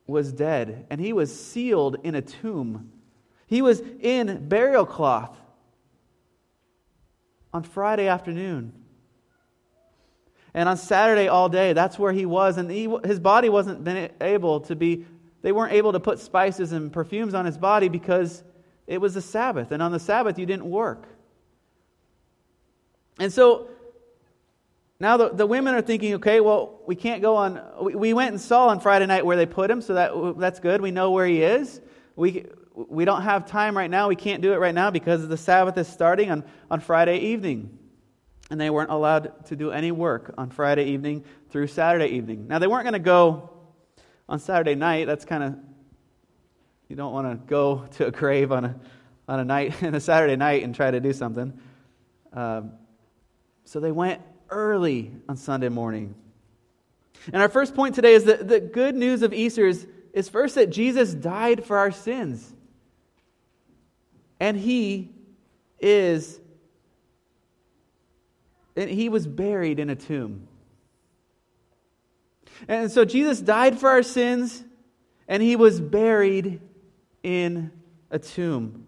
was 0.06 0.32
dead, 0.32 0.86
and 0.90 1.00
he 1.00 1.12
was 1.12 1.38
sealed 1.38 1.96
in 2.02 2.14
a 2.14 2.22
tomb. 2.22 2.90
He 3.46 3.62
was 3.62 3.80
in 4.00 4.48
burial 4.48 4.84
cloth 4.84 5.36
on 7.52 7.62
Friday 7.62 8.08
afternoon. 8.08 8.72
And 10.52 10.68
on 10.68 10.76
Saturday 10.76 11.28
all 11.28 11.48
day, 11.48 11.72
that's 11.72 11.96
where 11.98 12.12
he 12.12 12.26
was. 12.26 12.58
And 12.58 12.70
he, 12.70 12.88
his 13.04 13.20
body 13.20 13.48
wasn't 13.48 14.12
able 14.20 14.60
to 14.62 14.74
be, 14.74 15.06
they 15.42 15.52
weren't 15.52 15.72
able 15.72 15.92
to 15.92 16.00
put 16.00 16.18
spices 16.18 16.72
and 16.72 16.92
perfumes 16.92 17.34
on 17.34 17.46
his 17.46 17.56
body 17.56 17.88
because 17.88 18.42
it 18.86 19.00
was 19.00 19.14
the 19.14 19.22
Sabbath. 19.22 19.72
And 19.72 19.82
on 19.82 19.92
the 19.92 20.00
Sabbath, 20.00 20.38
you 20.38 20.46
didn't 20.46 20.66
work. 20.66 21.06
And 23.18 23.32
so 23.32 23.68
now 24.98 25.16
the, 25.16 25.30
the 25.30 25.46
women 25.46 25.74
are 25.74 25.82
thinking, 25.82 26.14
okay, 26.14 26.40
well, 26.40 26.80
we 26.86 26.94
can't 26.94 27.22
go 27.22 27.36
on. 27.36 27.60
We, 27.80 27.94
we 27.94 28.12
went 28.12 28.32
and 28.32 28.40
saw 28.40 28.68
on 28.68 28.80
Friday 28.80 29.06
night 29.06 29.24
where 29.24 29.36
they 29.36 29.46
put 29.46 29.70
him, 29.70 29.80
so 29.80 29.94
that, 29.94 30.38
that's 30.38 30.60
good. 30.60 30.82
We 30.82 30.90
know 30.90 31.10
where 31.10 31.26
he 31.26 31.42
is. 31.42 31.80
We, 32.16 32.46
we 32.74 33.04
don't 33.04 33.22
have 33.22 33.46
time 33.46 33.76
right 33.76 33.90
now. 33.90 34.08
We 34.08 34.16
can't 34.16 34.42
do 34.42 34.52
it 34.52 34.56
right 34.56 34.74
now 34.74 34.90
because 34.90 35.26
the 35.26 35.36
Sabbath 35.36 35.78
is 35.78 35.88
starting 35.88 36.30
on, 36.30 36.44
on 36.70 36.80
Friday 36.80 37.18
evening. 37.18 37.78
And 38.50 38.60
they 38.60 38.68
weren't 38.68 38.90
allowed 38.90 39.46
to 39.46 39.56
do 39.56 39.70
any 39.70 39.92
work 39.92 40.34
on 40.36 40.50
Friday 40.50 40.86
evening 40.86 41.24
through 41.50 41.68
Saturday 41.68 42.08
evening. 42.16 42.48
Now, 42.48 42.58
they 42.58 42.66
weren't 42.66 42.82
going 42.82 42.94
to 42.94 42.98
go 42.98 43.50
on 44.30 44.38
Saturday 44.38 44.76
night. 44.76 45.06
That's 45.06 45.26
kind 45.26 45.42
of, 45.42 45.56
you 46.88 46.96
don't 46.96 47.12
want 47.12 47.30
to 47.30 47.46
go 47.46 47.86
to 47.96 48.06
a 48.06 48.10
grave 48.10 48.52
on 48.52 48.64
a, 48.64 48.80
on 49.28 49.40
a 49.40 49.44
night, 49.44 49.82
on 49.82 49.94
a 49.94 50.00
Saturday 50.00 50.36
night 50.36 50.62
and 50.62 50.74
try 50.74 50.90
to 50.90 51.00
do 51.00 51.12
something. 51.12 51.52
Um, 52.32 52.72
so 53.64 53.80
they 53.80 53.92
went 53.92 54.22
early 54.48 55.12
on 55.28 55.36
Sunday 55.36 55.68
morning. 55.68 56.14
And 57.32 57.42
our 57.42 57.48
first 57.48 57.74
point 57.74 57.94
today 57.94 58.14
is 58.14 58.24
that 58.24 58.48
the 58.48 58.60
good 58.60 58.94
news 58.94 59.22
of 59.22 59.34
Easter 59.34 59.66
is, 59.66 59.86
is 60.14 60.28
first 60.28 60.54
that 60.54 60.70
Jesus 60.70 61.12
died 61.12 61.64
for 61.64 61.76
our 61.76 61.90
sins 61.90 62.54
and 64.40 64.56
he 64.56 65.10
is 65.78 66.40
and 68.76 68.88
he 68.88 69.08
was 69.08 69.26
buried 69.26 69.78
in 69.78 69.90
a 69.90 69.96
tomb. 69.96 70.46
And 72.68 72.90
so 72.90 73.04
Jesus 73.04 73.40
died 73.40 73.78
for 73.78 73.88
our 73.88 74.02
sins 74.02 74.62
and 75.28 75.42
he 75.42 75.56
was 75.56 75.80
buried 75.80 76.60
in 77.22 77.70
a 78.10 78.18
tomb. 78.18 78.86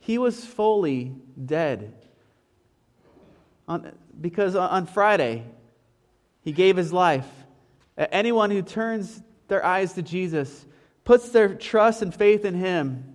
He 0.00 0.18
was 0.18 0.44
fully 0.44 1.14
dead. 1.42 1.94
On, 3.66 3.92
because 4.20 4.54
on 4.56 4.86
Friday, 4.86 5.44
he 6.42 6.52
gave 6.52 6.76
his 6.76 6.92
life. 6.92 7.28
Anyone 7.96 8.50
who 8.50 8.62
turns 8.62 9.22
their 9.48 9.64
eyes 9.64 9.92
to 9.94 10.02
Jesus, 10.02 10.66
puts 11.04 11.28
their 11.28 11.54
trust 11.54 12.02
and 12.02 12.14
faith 12.14 12.44
in 12.44 12.54
him, 12.54 13.14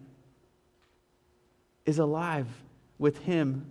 is 1.86 2.00
alive 2.00 2.48
with 3.00 3.18
Him 3.20 3.66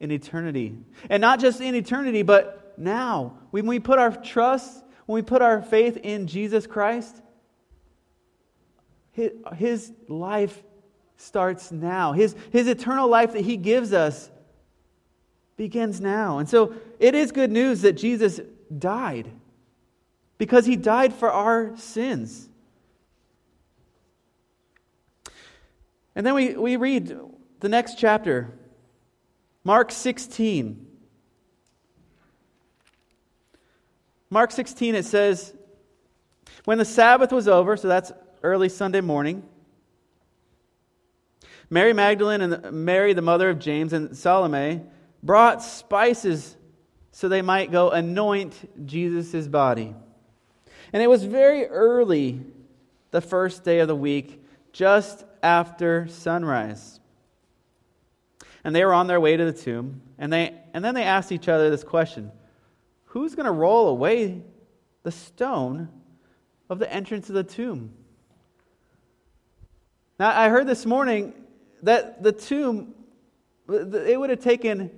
in 0.00 0.10
eternity. 0.10 0.74
And 1.10 1.20
not 1.20 1.38
just 1.38 1.60
in 1.60 1.74
eternity, 1.74 2.22
but 2.22 2.74
now. 2.78 3.38
When 3.50 3.66
we 3.66 3.78
put 3.78 3.98
our 3.98 4.10
trust, 4.10 4.82
when 5.06 5.16
we 5.16 5.22
put 5.22 5.42
our 5.42 5.62
faith 5.62 5.96
in 5.96 6.26
Jesus 6.26 6.66
Christ, 6.66 7.20
His, 9.12 9.92
life 10.08 10.62
starts 11.16 11.72
now. 11.72 12.12
His, 12.12 12.34
his 12.50 12.66
eternal 12.66 13.08
life 13.08 13.32
that 13.32 13.42
He 13.42 13.56
gives 13.56 13.92
us 13.92 14.30
begins 15.56 16.00
now. 16.00 16.38
And 16.38 16.48
so 16.48 16.74
it 16.98 17.14
is 17.14 17.32
good 17.32 17.50
news 17.50 17.82
that 17.82 17.92
Jesus 17.92 18.40
died 18.76 19.30
because 20.38 20.66
He 20.66 20.76
died 20.76 21.12
for 21.12 21.30
our 21.30 21.76
sins. 21.76 22.48
And 26.14 26.26
then 26.26 26.34
we, 26.34 26.54
we 26.54 26.76
read 26.76 27.16
the 27.60 27.68
next 27.68 27.98
chapter, 27.98 28.50
Mark 29.64 29.90
16. 29.90 30.88
Mark 34.32 34.50
16, 34.50 34.94
it 34.94 35.04
says, 35.04 35.52
When 36.64 36.78
the 36.78 36.86
Sabbath 36.86 37.32
was 37.32 37.46
over, 37.46 37.76
so 37.76 37.86
that's 37.86 38.12
early 38.42 38.70
Sunday 38.70 39.02
morning, 39.02 39.42
Mary 41.68 41.92
Magdalene 41.92 42.40
and 42.40 42.72
Mary, 42.72 43.12
the 43.12 43.20
mother 43.20 43.50
of 43.50 43.58
James, 43.58 43.92
and 43.92 44.16
Salome 44.16 44.80
brought 45.22 45.62
spices 45.62 46.56
so 47.10 47.28
they 47.28 47.42
might 47.42 47.70
go 47.70 47.90
anoint 47.90 48.86
Jesus' 48.86 49.46
body. 49.46 49.94
And 50.94 51.02
it 51.02 51.10
was 51.10 51.24
very 51.24 51.66
early 51.66 52.40
the 53.10 53.20
first 53.20 53.64
day 53.64 53.80
of 53.80 53.88
the 53.88 53.94
week, 53.94 54.42
just 54.72 55.26
after 55.42 56.08
sunrise. 56.08 57.00
And 58.64 58.74
they 58.74 58.82
were 58.82 58.94
on 58.94 59.08
their 59.08 59.20
way 59.20 59.36
to 59.36 59.44
the 59.44 59.52
tomb. 59.52 60.00
And, 60.16 60.32
they, 60.32 60.58
and 60.72 60.82
then 60.82 60.94
they 60.94 61.04
asked 61.04 61.32
each 61.32 61.50
other 61.50 61.68
this 61.68 61.84
question 61.84 62.32
Who's 63.12 63.34
going 63.34 63.44
to 63.44 63.52
roll 63.52 63.88
away 63.88 64.40
the 65.02 65.10
stone 65.10 65.90
of 66.70 66.78
the 66.78 66.90
entrance 66.90 67.28
of 67.28 67.34
the 67.34 67.44
tomb? 67.44 67.92
Now, 70.18 70.30
I 70.30 70.48
heard 70.48 70.66
this 70.66 70.86
morning 70.86 71.34
that 71.82 72.22
the 72.22 72.32
tomb, 72.32 72.94
it 73.68 74.18
would 74.18 74.30
have 74.30 74.40
taken 74.40 74.90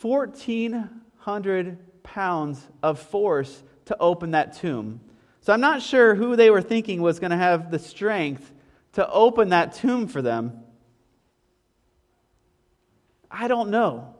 1,400 0.00 2.02
pounds 2.02 2.66
of 2.82 2.98
force 2.98 3.62
to 3.84 3.96
open 4.00 4.30
that 4.30 4.54
tomb. 4.54 5.02
So 5.42 5.52
I'm 5.52 5.60
not 5.60 5.82
sure 5.82 6.14
who 6.14 6.36
they 6.36 6.48
were 6.48 6.62
thinking 6.62 7.02
was 7.02 7.20
going 7.20 7.32
to 7.32 7.36
have 7.36 7.70
the 7.70 7.78
strength 7.78 8.50
to 8.94 9.06
open 9.10 9.50
that 9.50 9.74
tomb 9.74 10.08
for 10.08 10.22
them. 10.22 10.62
I 13.30 13.46
don't 13.46 13.68
know. 13.68 14.14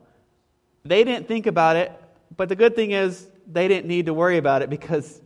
They 0.85 1.03
didn't 1.03 1.29
think 1.29 1.47
about 1.47 1.77
it, 1.77 1.98
but 2.39 2.49
the 2.49 2.57
good 2.57 2.75
thing 2.77 2.93
is 2.93 3.29
they 3.47 3.69
didn't 3.69 3.89
need 3.89 4.07
to 4.07 4.15
worry 4.15 4.39
about 4.39 4.63
it 4.63 4.71
because 4.71 5.21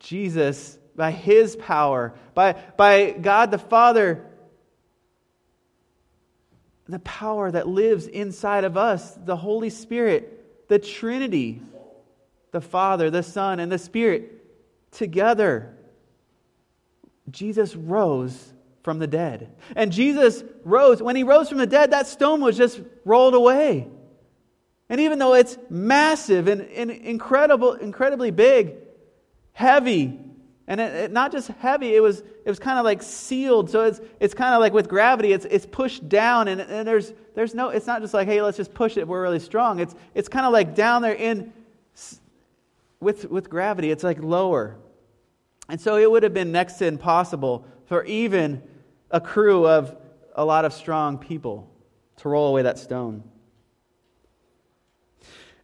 Jesus, 0.00 0.78
by 0.96 1.10
his 1.10 1.54
power, 1.56 2.14
by, 2.34 2.54
by 2.76 3.10
God 3.12 3.50
the 3.50 3.58
Father, 3.58 4.26
the 6.88 7.00
power 7.00 7.50
that 7.50 7.68
lives 7.68 8.06
inside 8.06 8.64
of 8.64 8.78
us, 8.78 9.14
the 9.24 9.36
Holy 9.36 9.68
Spirit, 9.68 10.68
the 10.68 10.78
Trinity, 10.78 11.60
the 12.50 12.62
Father, 12.62 13.10
the 13.10 13.22
Son, 13.22 13.60
and 13.60 13.70
the 13.70 13.78
Spirit 13.78 14.42
together. 14.92 15.76
Jesus 17.30 17.76
rose 17.76 18.54
from 18.82 18.98
the 18.98 19.06
dead. 19.06 19.54
And 19.76 19.92
Jesus 19.92 20.42
rose. 20.64 21.02
When 21.02 21.14
he 21.14 21.24
rose 21.24 21.50
from 21.50 21.58
the 21.58 21.66
dead, 21.66 21.90
that 21.90 22.06
stone 22.06 22.40
was 22.40 22.56
just 22.56 22.80
rolled 23.04 23.34
away. 23.34 23.86
And 24.90 25.00
even 25.00 25.20
though 25.20 25.34
it's 25.34 25.56
massive 25.70 26.48
and, 26.48 26.62
and 26.62 26.90
incredible, 26.90 27.74
incredibly 27.74 28.32
big, 28.32 28.74
heavy, 29.52 30.18
and 30.66 30.80
it, 30.80 30.94
it, 30.94 31.12
not 31.12 31.30
just 31.30 31.46
heavy, 31.48 31.94
it 31.94 32.00
was, 32.00 32.18
it 32.18 32.46
was 32.46 32.58
kind 32.58 32.76
of 32.76 32.84
like 32.84 33.00
sealed. 33.00 33.70
So 33.70 33.84
it's, 33.84 34.00
it's 34.18 34.34
kind 34.34 34.52
of 34.52 34.60
like 34.60 34.72
with 34.72 34.88
gravity, 34.88 35.32
it's, 35.32 35.44
it's 35.44 35.64
pushed 35.64 36.08
down, 36.08 36.48
and, 36.48 36.60
and 36.60 36.86
there's, 36.88 37.12
there's 37.36 37.54
no, 37.54 37.68
it's 37.68 37.86
not 37.86 38.02
just 38.02 38.12
like, 38.12 38.26
hey, 38.26 38.42
let's 38.42 38.56
just 38.56 38.74
push 38.74 38.96
it, 38.96 39.06
we're 39.06 39.22
really 39.22 39.38
strong. 39.38 39.78
It's, 39.78 39.94
it's 40.12 40.28
kind 40.28 40.44
of 40.44 40.52
like 40.52 40.74
down 40.74 41.02
there 41.02 41.14
in, 41.14 41.52
with, 42.98 43.30
with 43.30 43.48
gravity, 43.48 43.92
it's 43.92 44.02
like 44.02 44.20
lower. 44.20 44.76
And 45.68 45.80
so 45.80 45.98
it 45.98 46.10
would 46.10 46.24
have 46.24 46.34
been 46.34 46.50
next 46.50 46.74
to 46.74 46.86
impossible 46.86 47.64
for 47.86 48.02
even 48.04 48.60
a 49.08 49.20
crew 49.20 49.68
of 49.68 49.96
a 50.34 50.44
lot 50.44 50.64
of 50.64 50.72
strong 50.72 51.18
people 51.18 51.70
to 52.16 52.28
roll 52.28 52.48
away 52.48 52.62
that 52.62 52.76
stone. 52.76 53.22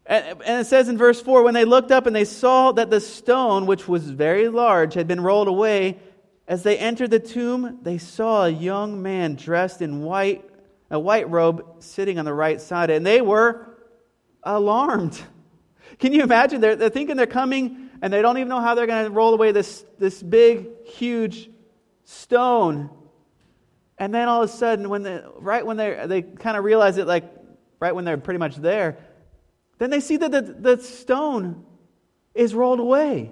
And, 0.09 0.41
it 0.43 0.67
says 0.67 0.89
in 0.89 0.97
verse 0.97 1.21
4 1.21 1.43
when 1.43 1.55
they 1.55 1.65
looked 1.65 1.91
up 1.91 2.07
and 2.07 2.15
they 2.15 2.25
saw 2.25 2.73
that 2.73 2.91
the 2.91 3.01
stone, 3.01 3.67
which 3.67 3.89
was 3.89 4.09
very 4.09 4.49
large, 4.49 4.95
had 4.95 5.09
been 5.09 5.21
rolled 5.21 5.49
away, 5.49 5.99
as 6.47 6.63
they 6.63 6.79
entered 6.79 7.11
the 7.11 7.19
tomb, 7.19 7.81
they 7.83 7.99
saw 7.99 8.45
a 8.45 8.49
young 8.49 9.03
man 9.03 9.35
dressed 9.35 9.83
in 9.83 10.03
white, 10.03 10.49
a 10.91 10.99
white 10.99 11.29
robe 11.29 11.83
sitting 11.83 12.19
on 12.21 12.25
the 12.25 12.33
right 12.33 12.61
side, 12.61 12.89
and 12.91 13.05
they 13.05 13.21
were 13.21 13.67
alarmed. 14.45 15.21
Can 15.99 16.13
you 16.13 16.23
imagine? 16.23 16.61
They're, 16.61 16.77
they're 16.77 16.89
thinking 16.89 17.17
they're 17.17 17.27
coming, 17.27 17.91
and 18.01 18.13
they 18.13 18.23
don't 18.23 18.39
even 18.39 18.49
know 18.49 18.61
how 18.61 18.77
they're 18.77 18.87
going 18.87 19.07
to 19.07 19.11
roll 19.11 19.35
away 19.35 19.51
this, 19.51 19.85
this 19.99 20.23
big, 20.23 20.69
huge 20.85 21.51
stone 22.05 22.91
And 23.99 24.15
then 24.15 24.29
all 24.29 24.43
of 24.43 24.51
a 24.51 24.53
sudden, 24.53 24.89
when 24.89 25.03
they, 25.03 25.23
right 25.39 25.67
when 25.67 25.77
they 25.77 26.05
they 26.07 26.23
kind 26.23 26.57
of 26.57 26.65
realize 26.65 26.99
it, 26.99 27.07
like 27.07 27.25
right 27.81 27.95
when 27.95 28.05
they're 28.05 28.19
pretty 28.19 28.39
much 28.39 28.57
there, 28.57 28.99
then 29.78 29.90
they 29.90 30.00
see 30.00 30.16
that 30.16 30.30
the, 30.30 30.42
the 30.42 30.83
stone 30.83 31.64
is 32.35 32.54
rolled 32.54 32.80
away. 32.80 33.30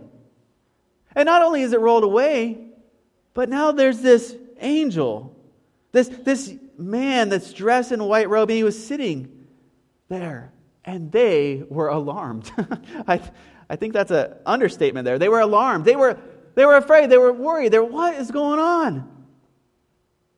And 1.14 1.26
not 1.26 1.42
only 1.42 1.62
is 1.62 1.72
it 1.72 1.80
rolled 1.80 2.04
away, 2.04 2.58
but 3.34 3.48
now 3.48 3.72
there's 3.72 4.00
this 4.00 4.36
angel, 4.60 5.36
this, 5.92 6.08
this 6.08 6.54
man 6.76 7.28
that's 7.28 7.52
dressed 7.52 7.92
in 7.92 8.00
a 8.00 8.06
white 8.06 8.28
robe, 8.28 8.50
and 8.50 8.56
he 8.56 8.64
was 8.64 8.86
sitting 8.86 9.46
there. 10.08 10.52
And 10.84 11.10
they 11.10 11.64
were 11.68 11.88
alarmed. 11.88 12.50
I, 13.08 13.20
I 13.70 13.76
think 13.76 13.94
that's 13.94 14.10
an 14.10 14.34
understatement 14.44 15.04
there. 15.04 15.18
They 15.18 15.28
were 15.28 15.40
alarmed. 15.40 15.84
They 15.84 15.96
were, 15.96 16.18
they 16.54 16.66
were 16.66 16.76
afraid. 16.76 17.10
They 17.10 17.16
were 17.16 17.32
worried. 17.32 17.72
They 17.72 17.78
were, 17.78 17.84
what 17.84 18.14
is 18.14 18.30
going 18.30 18.58
on? 18.60 19.10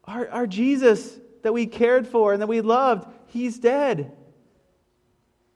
Our, 0.04 0.28
our 0.28 0.46
Jesus 0.46 1.18
that 1.42 1.52
we 1.52 1.66
cared 1.66 2.06
for 2.06 2.32
and 2.32 2.42
that 2.42 2.46
we 2.46 2.60
loved, 2.60 3.08
he's 3.26 3.58
dead. 3.58 4.12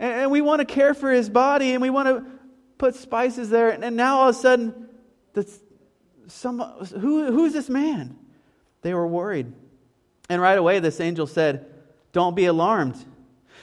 And, 0.00 0.30
we 0.30 0.40
want 0.40 0.60
to 0.60 0.64
care 0.64 0.94
for 0.94 1.12
his 1.12 1.28
body 1.28 1.72
and 1.72 1.82
we 1.82 1.90
want 1.90 2.08
to 2.08 2.24
put 2.78 2.96
spices 2.96 3.50
there. 3.50 3.70
And, 3.70 3.84
and 3.84 3.94
now 3.94 4.20
all 4.20 4.30
of 4.30 4.34
a 4.34 4.38
sudden, 4.38 4.88
that's 5.34 5.60
some, 6.26 6.58
who, 6.60 7.30
who's 7.30 7.52
this 7.52 7.68
man? 7.68 8.16
They 8.82 8.94
were 8.94 9.06
worried. 9.06 9.52
And 10.28 10.40
right 10.40 10.58
away, 10.58 10.78
this 10.78 11.00
angel 11.00 11.26
said, 11.26 11.66
Don't 12.12 12.34
be 12.34 12.46
alarmed. 12.46 12.96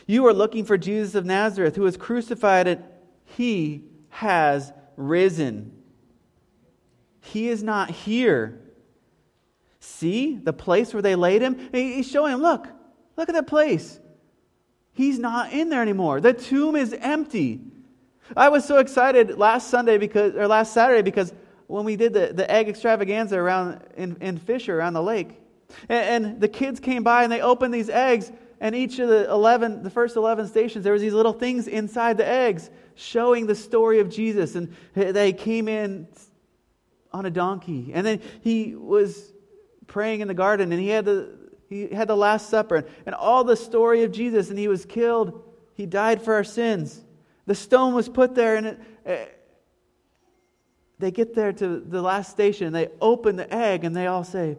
You 0.05 0.27
are 0.27 0.33
looking 0.33 0.63
for 0.63 0.77
Jesus 0.77 1.15
of 1.15 1.25
Nazareth, 1.25 1.75
who 1.75 1.81
was 1.81 1.97
crucified, 1.97 2.67
and 2.67 2.83
he 3.25 3.83
has 4.09 4.71
risen. 4.95 5.73
He 7.21 7.49
is 7.49 7.63
not 7.63 7.89
here. 7.89 8.61
See 9.79 10.35
the 10.35 10.53
place 10.53 10.93
where 10.93 11.01
they 11.01 11.15
laid 11.15 11.41
him? 11.41 11.69
He's 11.71 12.09
showing 12.09 12.33
him, 12.33 12.41
look, 12.41 12.67
look 13.15 13.27
at 13.27 13.35
that 13.35 13.47
place. 13.47 13.99
He's 14.97 15.19
not 15.19 15.53
in 15.53 15.69
there 15.69 15.83
anymore. 15.83 16.19
The 16.21 16.33
tomb 16.33 16.75
is 16.75 16.91
empty. 16.91 17.61
I 18.35 18.49
was 18.49 18.65
so 18.65 18.79
excited 18.79 19.37
last 19.37 19.69
Sunday 19.69 19.99
because 19.99 20.33
or 20.33 20.47
last 20.47 20.73
Saturday 20.73 21.03
because 21.03 21.31
when 21.67 21.85
we 21.85 21.95
did 21.95 22.13
the, 22.13 22.33
the 22.33 22.49
egg 22.49 22.67
extravaganza 22.67 23.37
around 23.37 23.79
in, 23.95 24.17
in 24.21 24.39
Fisher 24.39 24.79
around 24.79 24.93
the 24.93 25.03
lake. 25.03 25.39
And, 25.87 26.25
and 26.25 26.41
the 26.41 26.47
kids 26.47 26.79
came 26.79 27.03
by 27.03 27.21
and 27.21 27.31
they 27.31 27.41
opened 27.41 27.75
these 27.75 27.91
eggs, 27.91 28.31
and 28.59 28.75
each 28.75 28.97
of 28.97 29.07
the 29.07 29.29
11, 29.29 29.83
the 29.83 29.91
first 29.91 30.15
11 30.15 30.47
stations, 30.47 30.83
there 30.83 30.93
was 30.93 31.03
these 31.03 31.13
little 31.13 31.31
things 31.31 31.67
inside 31.67 32.17
the 32.17 32.27
eggs 32.27 32.71
showing 32.95 33.45
the 33.45 33.53
story 33.53 33.99
of 33.99 34.09
Jesus. 34.09 34.55
And 34.55 34.75
they 34.95 35.31
came 35.31 35.67
in 35.67 36.07
on 37.13 37.27
a 37.27 37.29
donkey. 37.29 37.91
And 37.93 38.03
then 38.03 38.19
he 38.41 38.73
was 38.73 39.31
praying 39.85 40.21
in 40.21 40.27
the 40.27 40.33
garden 40.33 40.71
and 40.71 40.81
he 40.81 40.87
had 40.87 41.05
the, 41.05 41.37
he 41.69 41.87
had 41.87 42.07
the 42.07 42.15
Last 42.15 42.49
Supper 42.49 42.85
and, 43.05 43.15
all 43.15 43.43
the 43.43 43.57
story 43.57 44.03
of 44.03 44.11
Jesus. 44.11 44.49
And 44.49 44.57
he 44.57 44.67
was 44.67 44.85
killed. 44.85 45.43
He 45.75 45.85
died 45.85 46.21
for 46.21 46.33
our 46.33 46.43
sins. 46.43 47.01
The 47.45 47.55
stone 47.55 47.93
was 47.93 48.09
put 48.09 48.35
there 48.35 48.55
and 48.55 48.67
it, 48.67 48.79
it, 49.05 49.37
they 50.99 51.11
get 51.11 51.35
there 51.35 51.53
to 51.53 51.79
the 51.79 52.01
last 52.01 52.31
station, 52.31 52.67
and 52.67 52.75
they 52.75 52.89
open 52.99 53.35
the 53.35 53.53
egg, 53.53 53.83
and 53.83 53.95
they 53.95 54.07
all 54.07 54.23
say, 54.23 54.57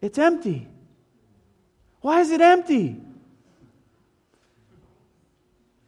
It's 0.00 0.18
empty. 0.18 0.68
Why 2.00 2.20
is 2.20 2.30
it 2.30 2.40
empty? 2.40 3.00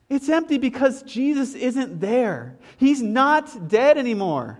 It's 0.08 0.28
empty 0.28 0.58
because 0.58 1.02
Jesus 1.02 1.54
isn't 1.54 2.00
there. 2.00 2.56
He's 2.78 3.02
not 3.02 3.68
dead 3.68 3.98
anymore. 3.98 4.58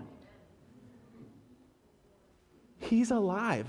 He's 2.77 3.11
alive. 3.11 3.67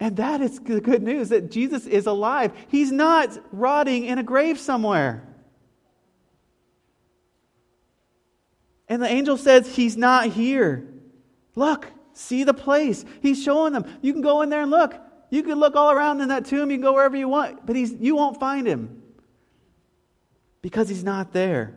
And 0.00 0.16
that 0.16 0.40
is 0.40 0.60
the 0.60 0.80
good 0.80 1.02
news 1.02 1.30
that 1.30 1.50
Jesus 1.50 1.86
is 1.86 2.06
alive. 2.06 2.52
He's 2.68 2.92
not 2.92 3.36
rotting 3.50 4.04
in 4.04 4.18
a 4.18 4.22
grave 4.22 4.58
somewhere. 4.58 5.24
And 8.88 9.02
the 9.02 9.08
angel 9.08 9.36
says, 9.36 9.74
He's 9.74 9.96
not 9.96 10.28
here. 10.28 10.88
Look, 11.56 11.90
see 12.12 12.44
the 12.44 12.54
place. 12.54 13.04
He's 13.20 13.42
showing 13.42 13.72
them. 13.72 13.84
You 14.00 14.12
can 14.12 14.22
go 14.22 14.42
in 14.42 14.50
there 14.50 14.62
and 14.62 14.70
look. 14.70 14.94
You 15.30 15.42
can 15.42 15.58
look 15.58 15.76
all 15.76 15.90
around 15.90 16.20
in 16.20 16.28
that 16.28 16.46
tomb. 16.46 16.70
You 16.70 16.76
can 16.76 16.82
go 16.82 16.94
wherever 16.94 17.16
you 17.16 17.28
want, 17.28 17.66
but 17.66 17.76
he's, 17.76 17.92
you 17.92 18.16
won't 18.16 18.40
find 18.40 18.66
him 18.66 19.02
because 20.62 20.88
he's 20.88 21.04
not 21.04 21.32
there. 21.32 21.74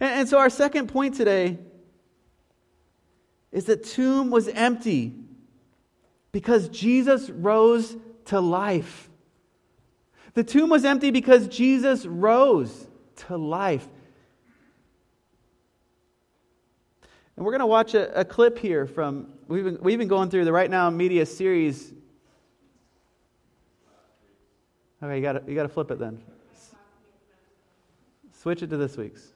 And, 0.00 0.20
and 0.20 0.28
so, 0.28 0.38
our 0.38 0.48
second 0.48 0.88
point 0.88 1.16
today 1.16 1.58
is 3.50 3.66
that 3.66 3.84
tomb 3.84 4.30
was 4.30 4.48
empty 4.48 5.14
because 6.32 6.68
Jesus 6.68 7.30
rose 7.30 7.96
to 8.26 8.40
life. 8.40 9.10
The 10.34 10.42
tomb 10.42 10.70
was 10.70 10.84
empty 10.84 11.10
because 11.10 11.46
Jesus 11.46 12.06
rose 12.06 12.86
to 13.28 13.36
life. 13.36 13.86
And 17.36 17.44
we're 17.44 17.52
going 17.52 17.60
to 17.60 17.66
watch 17.66 17.94
a, 17.94 18.20
a, 18.20 18.24
clip 18.24 18.58
here 18.58 18.86
from, 18.86 19.28
we've 19.48 19.64
been, 19.64 19.78
we've 19.80 19.98
been 19.98 20.08
going 20.08 20.30
through 20.30 20.44
the 20.44 20.52
Right 20.52 20.70
Now 20.70 20.90
Media 20.90 21.26
series. 21.26 21.92
Okay, 25.02 25.16
you 25.16 25.22
got 25.22 25.48
you 25.48 25.54
got 25.54 25.64
to 25.64 25.68
flip 25.68 25.90
it 25.90 25.98
then. 25.98 26.22
Switch 28.32 28.62
it 28.62 28.70
to 28.70 28.76
this 28.76 28.96
week's. 28.96 29.31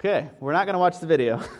Okay, 0.00 0.30
we're 0.38 0.52
not 0.52 0.64
going 0.66 0.74
to 0.74 0.78
watch 0.78 1.00
the 1.00 1.06
video. 1.06 1.42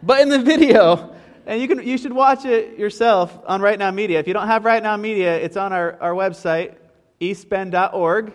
But 0.00 0.20
in 0.20 0.28
the 0.28 0.38
video, 0.38 1.12
and 1.44 1.60
you, 1.60 1.66
can, 1.66 1.84
you 1.84 1.98
should 1.98 2.12
watch 2.12 2.44
it 2.44 2.78
yourself 2.78 3.36
on 3.46 3.60
Right 3.60 3.76
Now 3.76 3.90
Media. 3.90 4.20
If 4.20 4.28
you 4.28 4.34
don't 4.34 4.46
have 4.46 4.64
Right 4.64 4.80
Now 4.80 4.96
Media, 4.96 5.36
it's 5.36 5.56
on 5.56 5.72
our, 5.72 6.00
our 6.00 6.12
website, 6.12 6.76
eastbend.org. 7.20 8.32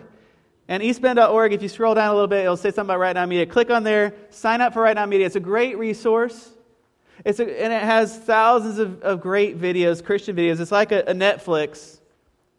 And 0.68 0.82
eastbend.org, 0.82 1.52
if 1.54 1.62
you 1.62 1.68
scroll 1.70 1.94
down 1.94 2.10
a 2.10 2.12
little 2.12 2.28
bit, 2.28 2.40
it'll 2.40 2.58
say 2.58 2.70
something 2.70 2.90
about 2.90 2.98
Right 2.98 3.14
Now 3.14 3.24
Media. 3.24 3.46
Click 3.46 3.70
on 3.70 3.82
there, 3.82 4.14
sign 4.28 4.60
up 4.60 4.74
for 4.74 4.82
Right 4.82 4.94
Now 4.94 5.06
Media. 5.06 5.24
It's 5.24 5.36
a 5.36 5.40
great 5.40 5.78
resource. 5.78 6.50
It's 7.24 7.40
a, 7.40 7.44
and 7.44 7.72
it 7.72 7.82
has 7.82 8.18
thousands 8.18 8.78
of, 8.78 9.00
of 9.00 9.22
great 9.22 9.58
videos, 9.58 10.04
Christian 10.04 10.36
videos. 10.36 10.60
It's 10.60 10.72
like 10.72 10.92
a, 10.92 11.00
a 11.00 11.14
Netflix, 11.14 12.00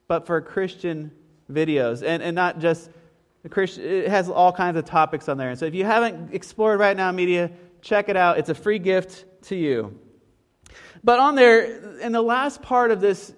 but 0.08 0.26
for 0.26 0.42
Christian 0.42 1.12
videos. 1.52 2.02
And, 2.02 2.24
and 2.24 2.34
not 2.34 2.58
just 2.58 2.90
it 3.46 4.08
has 4.10 4.30
all 4.30 4.52
kinds 4.52 4.78
of 4.78 4.86
topics 4.86 5.30
on 5.30 5.38
there. 5.38 5.50
And 5.50 5.60
so 5.60 5.66
if 5.66 5.76
you 5.76 5.86
haven't 5.86 6.34
explored 6.34 6.80
Right 6.80 6.98
Now 6.98 7.12
Media, 7.12 7.52
Check 7.86 8.10
it 8.10 8.18
out. 8.18 8.40
It's 8.40 8.50
a 8.50 8.56
free 8.56 8.80
gift 8.80 9.44
to 9.44 9.56
you. 9.56 10.00
But 11.04 11.20
on 11.20 11.36
there, 11.36 12.00
in 12.00 12.14
the 12.14 12.22
last 12.24 12.64
part 12.64 12.90
of 12.90 13.00
this, 13.00 13.32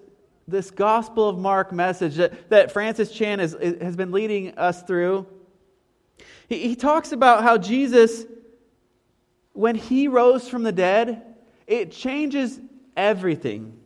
this 0.48 0.70
Gospel 0.70 1.28
of 1.28 1.38
Mark 1.38 1.70
message 1.70 2.14
that, 2.14 2.48
that 2.48 2.72
Francis 2.72 3.12
Chan 3.12 3.40
is, 3.40 3.54
has 3.82 3.94
been 3.94 4.10
leading 4.10 4.56
us 4.56 4.82
through, 4.84 5.26
he, 6.48 6.60
he 6.60 6.76
talks 6.76 7.12
about 7.12 7.42
how 7.42 7.58
Jesus, 7.58 8.24
when 9.52 9.74
he 9.74 10.08
rose 10.08 10.48
from 10.48 10.62
the 10.62 10.72
dead, 10.72 11.22
it 11.66 11.92
changes 11.92 12.58
everything. 12.96 13.78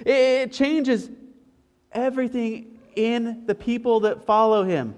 It, 0.00 0.10
it 0.10 0.52
changes 0.52 1.08
everything 1.92 2.73
in 2.96 3.46
the 3.46 3.54
people 3.54 4.00
that 4.00 4.24
follow 4.24 4.64
him. 4.64 4.94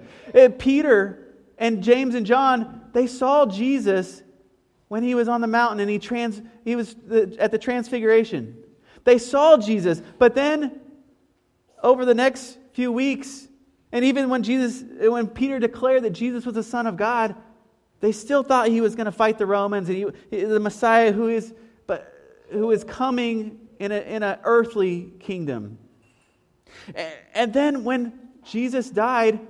Peter 0.59 1.35
and 1.59 1.83
James 1.83 2.15
and 2.15 2.27
John, 2.27 2.83
they 2.93 3.07
saw 3.07 3.47
Jesus 3.47 4.23
when 4.89 5.03
he 5.03 5.15
was 5.15 5.29
on 5.29 5.41
the 5.41 5.47
mountain 5.47 5.81
and 5.81 5.91
he, 5.91 5.99
trans, 5.99 6.41
he 6.65 6.77
was 6.77 6.95
at 7.39 7.51
the 7.51 7.59
transfiguration. 7.59 8.57
They 9.05 9.19
saw 9.19 9.57
Jesus, 9.57 10.03
but 10.19 10.35
then 10.35 10.81
over 11.83 12.05
the 12.05 12.15
next 12.15 12.59
few 12.73 12.91
weeks, 12.93 13.49
and 13.93 14.05
even 14.05 14.29
when 14.29 14.43
Jesus, 14.43 14.83
when 15.01 15.29
Peter 15.29 15.59
declared 15.59 16.03
that 16.03 16.11
Jesus 16.11 16.45
was 16.45 16.55
the 16.55 16.63
Son 16.63 16.87
of 16.87 16.97
God, 16.97 17.35
they 18.01 18.13
still 18.13 18.43
thought 18.43 18.69
he 18.69 18.81
was 18.81 18.95
going 18.95 19.07
to 19.07 19.13
fight 19.13 19.39
the 19.39 19.47
Romans 19.47 19.89
and 19.89 20.13
he, 20.31 20.45
the 20.45 20.61
Messiah 20.61 21.13
who 21.13 21.29
is, 21.29 21.55
but 21.87 22.13
who 22.51 22.71
is 22.71 22.85
coming 22.85 23.61
in 23.79 23.93
an 23.93 24.03
in 24.03 24.23
a 24.23 24.39
earthly 24.45 25.13
kingdom. 25.21 25.79
And 27.35 27.53
then 27.53 27.85
when 27.85 28.13
Jesus 28.45 28.91
died, 28.91 29.41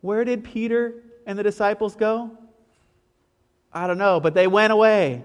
where 0.00 0.24
did 0.24 0.44
Peter 0.44 1.02
and 1.26 1.38
the 1.38 1.42
disciples 1.42 1.96
go? 1.96 2.30
I 3.72 3.86
don't 3.86 3.98
know, 3.98 4.20
but 4.20 4.34
they 4.34 4.46
went 4.46 4.72
away. 4.72 5.22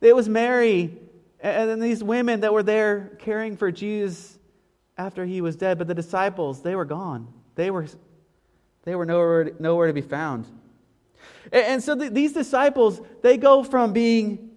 It 0.00 0.14
was 0.14 0.28
Mary 0.28 0.98
and 1.40 1.70
then 1.70 1.80
these 1.80 2.02
women 2.02 2.40
that 2.40 2.52
were 2.52 2.62
there 2.62 3.16
caring 3.18 3.56
for 3.56 3.70
Jesus 3.70 4.38
after 4.98 5.24
he 5.26 5.40
was 5.40 5.56
dead, 5.56 5.78
but 5.78 5.86
the 5.86 5.94
disciples, 5.94 6.62
they 6.62 6.74
were 6.74 6.84
gone. 6.84 7.32
They 7.54 7.70
were, 7.70 7.86
they 8.84 8.94
were 8.94 9.04
nowhere, 9.04 9.52
nowhere 9.58 9.86
to 9.86 9.92
be 9.92 10.00
found. 10.00 10.46
And, 11.52 11.82
so 11.82 11.94
the, 11.94 12.08
these 12.08 12.32
disciples, 12.32 13.00
they 13.22 13.36
go 13.36 13.62
from 13.62 13.92
being 13.92 14.50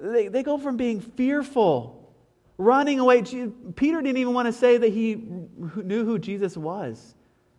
they, 0.00 0.26
they 0.26 0.42
go 0.42 0.58
from 0.58 0.76
being 0.76 1.00
fearful 1.00 2.01
running 2.58 3.00
away. 3.00 3.22
Peter 3.22 4.02
didn't 4.02 4.16
even 4.16 4.34
want 4.34 4.46
to 4.46 4.52
say 4.52 4.76
that 4.76 4.92
he 4.92 5.14
knew 5.14 6.04
who 6.04 6.18
Jesus 6.18 6.56
was. 6.56 7.14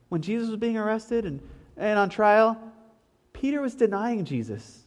When 0.09 0.21
Jesus 0.21 0.49
was 0.49 0.57
being 0.57 0.77
arrested 0.77 1.25
and, 1.25 1.39
and 1.77 1.97
on 1.97 2.09
trial, 2.09 2.57
Peter 3.33 3.61
was 3.61 3.75
denying 3.75 4.25
Jesus. 4.25 4.83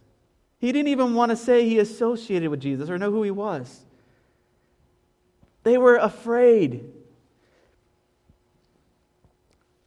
He 0.59 0.73
didn't 0.73 0.89
even 0.89 1.15
want 1.15 1.31
to 1.31 1.37
say 1.37 1.69
he 1.69 1.79
associated 1.79 2.49
with 2.49 2.61
Jesus 2.61 2.89
or 2.89 2.99
know 2.99 3.11
who 3.11 3.23
he 3.23 3.31
was. 3.31 3.85
They 5.65 5.79
were 5.79 5.97
afraid. 5.97 6.93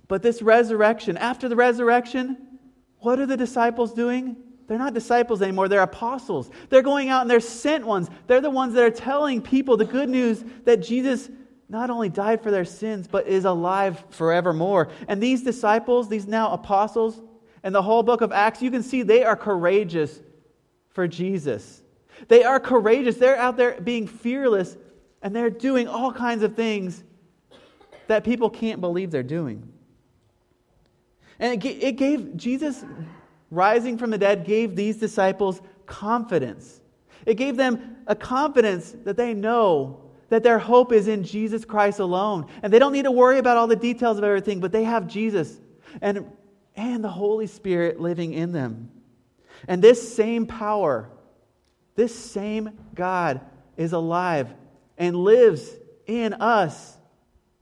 But 0.07 0.21
this 0.21 0.41
resurrection, 0.41 1.17
after 1.17 1.47
the 1.47 1.55
resurrection, 1.55 2.59
what 2.99 3.19
are 3.19 3.25
the 3.25 3.37
disciples 3.37 3.93
doing? 3.93 4.35
They're 4.69 4.77
not 4.77 4.93
disciples 4.93 5.41
anymore, 5.41 5.67
they're 5.67 5.81
apostles. 5.81 6.51
They're 6.69 6.83
going 6.83 7.09
out 7.09 7.23
and 7.23 7.29
they're 7.29 7.39
sent 7.39 7.85
ones. 7.85 8.07
They're 8.27 8.39
the 8.39 8.51
ones 8.51 8.75
that 8.75 8.83
are 8.83 8.91
telling 8.91 9.41
people 9.41 9.75
the 9.75 9.83
good 9.83 10.09
news 10.09 10.45
that 10.63 10.77
Jesus 10.77 11.29
not 11.69 11.89
only 11.89 12.07
died 12.07 12.43
for 12.43 12.51
their 12.51 12.65
sins, 12.65 13.07
but 13.07 13.27
is 13.27 13.45
alive 13.45 14.03
forevermore. 14.11 14.89
And 15.07 15.21
these 15.21 15.41
disciples, 15.41 16.07
these 16.07 16.27
now 16.27 16.51
apostles, 16.51 17.19
and 17.63 17.73
the 17.73 17.81
whole 17.81 18.03
book 18.03 18.21
of 18.21 18.31
Acts, 18.31 18.61
you 18.61 18.69
can 18.69 18.83
see 18.83 19.01
they 19.01 19.23
are 19.23 19.35
courageous 19.35 20.21
for 20.91 21.07
Jesus. 21.07 21.81
They 22.27 22.43
are 22.43 22.59
courageous. 22.59 23.15
They're 23.15 23.37
out 23.37 23.57
there 23.57 23.81
being 23.81 24.05
fearless, 24.05 24.77
and 25.23 25.35
they're 25.35 25.49
doing 25.49 25.87
all 25.87 26.13
kinds 26.13 26.43
of 26.43 26.55
things 26.55 27.03
that 28.05 28.23
people 28.23 28.51
can't 28.51 28.81
believe 28.81 29.09
they're 29.09 29.23
doing. 29.23 29.67
And 31.39 31.63
it 31.65 31.95
gave 31.97 32.37
Jesus 32.37 32.85
rising 33.51 33.97
from 33.97 34.09
the 34.09 34.17
dead 34.17 34.45
gave 34.45 34.75
these 34.75 34.97
disciples 34.97 35.61
confidence. 35.85 36.81
It 37.25 37.35
gave 37.35 37.57
them 37.57 37.97
a 38.07 38.15
confidence 38.15 38.95
that 39.03 39.17
they 39.17 39.33
know 39.33 40.01
that 40.29 40.43
their 40.43 40.59
hope 40.59 40.91
is 40.91 41.07
in 41.07 41.23
Jesus 41.23 41.65
Christ 41.65 41.99
alone. 41.99 42.47
And 42.61 42.71
they 42.71 42.79
don't 42.79 42.93
need 42.93 43.03
to 43.03 43.11
worry 43.11 43.39
about 43.39 43.57
all 43.57 43.67
the 43.67 43.75
details 43.75 44.17
of 44.17 44.23
everything, 44.23 44.59
but 44.59 44.71
they 44.71 44.83
have 44.83 45.07
Jesus 45.07 45.59
and, 46.01 46.31
and 46.75 47.03
the 47.03 47.09
Holy 47.09 47.47
Spirit 47.47 47.99
living 47.99 48.33
in 48.33 48.51
them. 48.51 48.91
And 49.67 49.81
this 49.81 50.15
same 50.15 50.45
power, 50.45 51.09
this 51.95 52.15
same 52.15 52.71
God 52.93 53.41
is 53.75 53.93
alive 53.93 54.53
and 54.97 55.15
lives 55.15 55.69
in 56.05 56.33
us, 56.33 56.97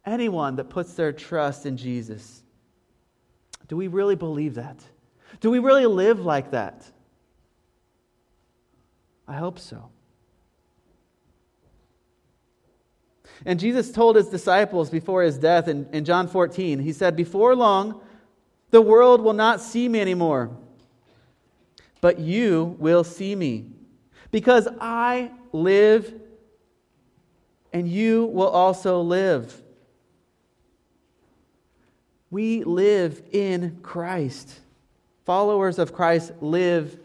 anyone 0.05 0.57
that 0.57 0.65
puts 0.65 0.93
their 0.93 1.13
trust 1.13 1.65
in 1.65 1.77
Jesus. 1.77 2.43
Do 3.67 3.75
we 3.75 3.87
really 3.87 4.15
believe 4.15 4.55
that? 4.55 4.79
Do 5.39 5.51
we 5.51 5.59
really 5.59 5.85
live 5.85 6.19
like 6.19 6.51
that? 6.51 6.85
I 9.27 9.35
hope 9.35 9.59
so. 9.59 9.89
And 13.45 13.59
Jesus 13.59 13.91
told 13.91 14.15
his 14.15 14.27
disciples 14.27 14.89
before 14.89 15.21
his 15.23 15.37
death 15.37 15.67
in, 15.67 15.87
in 15.91 16.05
John 16.05 16.27
14, 16.27 16.79
he 16.79 16.91
said, 16.91 17.15
Before 17.15 17.55
long, 17.55 18.01
the 18.71 18.81
world 18.81 19.21
will 19.21 19.33
not 19.33 19.61
see 19.61 19.87
me 19.87 19.99
anymore, 19.99 20.57
but 22.01 22.19
you 22.19 22.75
will 22.79 23.03
see 23.03 23.35
me. 23.35 23.67
Because 24.31 24.67
I 24.81 25.31
live, 25.51 26.13
and 27.71 27.87
you 27.87 28.25
will 28.25 28.49
also 28.49 29.01
live. 29.01 29.61
We 32.29 32.63
live 32.63 33.21
in 33.31 33.79
Christ. 33.81 34.59
Followers 35.27 35.77
of 35.77 35.91
Christ 35.91 36.31
live 36.39 36.97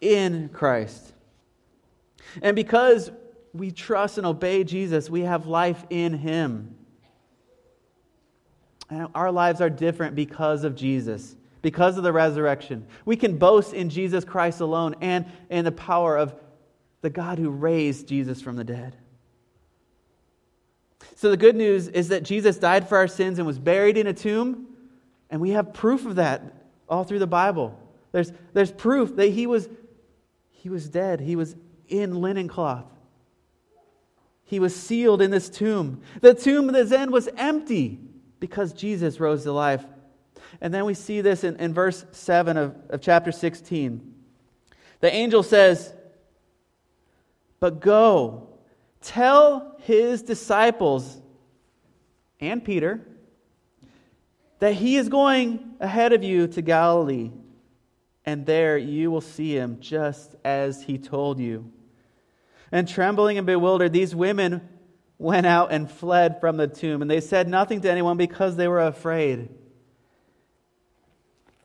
in 0.00 0.48
Christ. 0.48 1.12
And 2.42 2.56
because 2.56 3.12
we 3.54 3.70
trust 3.70 4.18
and 4.18 4.26
obey 4.26 4.64
Jesus, 4.64 5.08
we 5.08 5.20
have 5.20 5.46
life 5.46 5.86
in 5.88 6.14
Him. 6.14 6.74
And 8.90 9.06
our 9.14 9.30
lives 9.30 9.60
are 9.60 9.70
different 9.70 10.16
because 10.16 10.64
of 10.64 10.74
Jesus, 10.74 11.36
because 11.62 11.96
of 11.96 12.02
the 12.02 12.12
resurrection. 12.12 12.84
We 13.04 13.14
can 13.14 13.38
boast 13.38 13.72
in 13.72 13.88
Jesus 13.88 14.24
Christ 14.24 14.60
alone 14.60 14.96
and 15.00 15.26
in 15.48 15.64
the 15.64 15.70
power 15.70 16.16
of 16.16 16.34
the 17.02 17.10
God 17.10 17.38
who 17.38 17.50
raised 17.50 18.08
Jesus 18.08 18.42
from 18.42 18.56
the 18.56 18.64
dead. 18.64 18.96
So, 21.14 21.30
the 21.30 21.36
good 21.36 21.54
news 21.54 21.86
is 21.86 22.08
that 22.08 22.24
Jesus 22.24 22.56
died 22.56 22.88
for 22.88 22.98
our 22.98 23.06
sins 23.06 23.38
and 23.38 23.46
was 23.46 23.60
buried 23.60 23.96
in 23.96 24.08
a 24.08 24.12
tomb, 24.12 24.66
and 25.30 25.40
we 25.40 25.50
have 25.50 25.72
proof 25.72 26.04
of 26.04 26.16
that 26.16 26.59
all 26.90 27.04
through 27.04 27.20
the 27.20 27.26
Bible. 27.26 27.78
There's, 28.12 28.32
there's 28.52 28.72
proof 28.72 29.16
that 29.16 29.28
he 29.28 29.46
was, 29.46 29.68
he 30.50 30.68
was 30.68 30.88
dead. 30.88 31.20
He 31.20 31.36
was 31.36 31.54
in 31.88 32.20
linen 32.20 32.48
cloth. 32.48 32.84
He 34.44 34.58
was 34.58 34.74
sealed 34.74 35.22
in 35.22 35.30
this 35.30 35.48
tomb. 35.48 36.02
The 36.20 36.34
tomb 36.34 36.68
at 36.68 36.74
his 36.74 36.92
end 36.92 37.12
was 37.12 37.28
empty 37.36 38.00
because 38.40 38.72
Jesus 38.72 39.20
rose 39.20 39.44
to 39.44 39.52
life. 39.52 39.84
And 40.60 40.74
then 40.74 40.84
we 40.84 40.94
see 40.94 41.20
this 41.20 41.44
in, 41.44 41.56
in 41.56 41.72
verse 41.72 42.04
7 42.10 42.56
of, 42.56 42.74
of 42.90 43.00
chapter 43.00 43.30
16. 43.30 44.14
The 44.98 45.12
angel 45.12 45.44
says, 45.44 45.94
But 47.60 47.80
go, 47.80 48.48
tell 49.00 49.76
his 49.82 50.22
disciples 50.22 51.20
and 52.40 52.64
Peter 52.64 53.06
that 54.60 54.74
he 54.74 54.96
is 54.96 55.08
going 55.08 55.74
ahead 55.80 56.12
of 56.12 56.22
you 56.22 56.46
to 56.46 56.62
Galilee, 56.62 57.30
and 58.24 58.46
there 58.46 58.78
you 58.78 59.10
will 59.10 59.20
see 59.20 59.54
him 59.56 59.78
just 59.80 60.36
as 60.44 60.84
he 60.84 60.98
told 60.98 61.40
you. 61.40 61.70
And 62.70 62.86
trembling 62.86 63.38
and 63.38 63.46
bewildered, 63.46 63.92
these 63.92 64.14
women 64.14 64.68
went 65.18 65.46
out 65.46 65.72
and 65.72 65.90
fled 65.90 66.40
from 66.40 66.56
the 66.56 66.68
tomb, 66.68 67.02
and 67.02 67.10
they 67.10 67.20
said 67.20 67.48
nothing 67.48 67.80
to 67.80 67.90
anyone 67.90 68.16
because 68.16 68.56
they 68.56 68.68
were 68.68 68.80
afraid. 68.80 69.48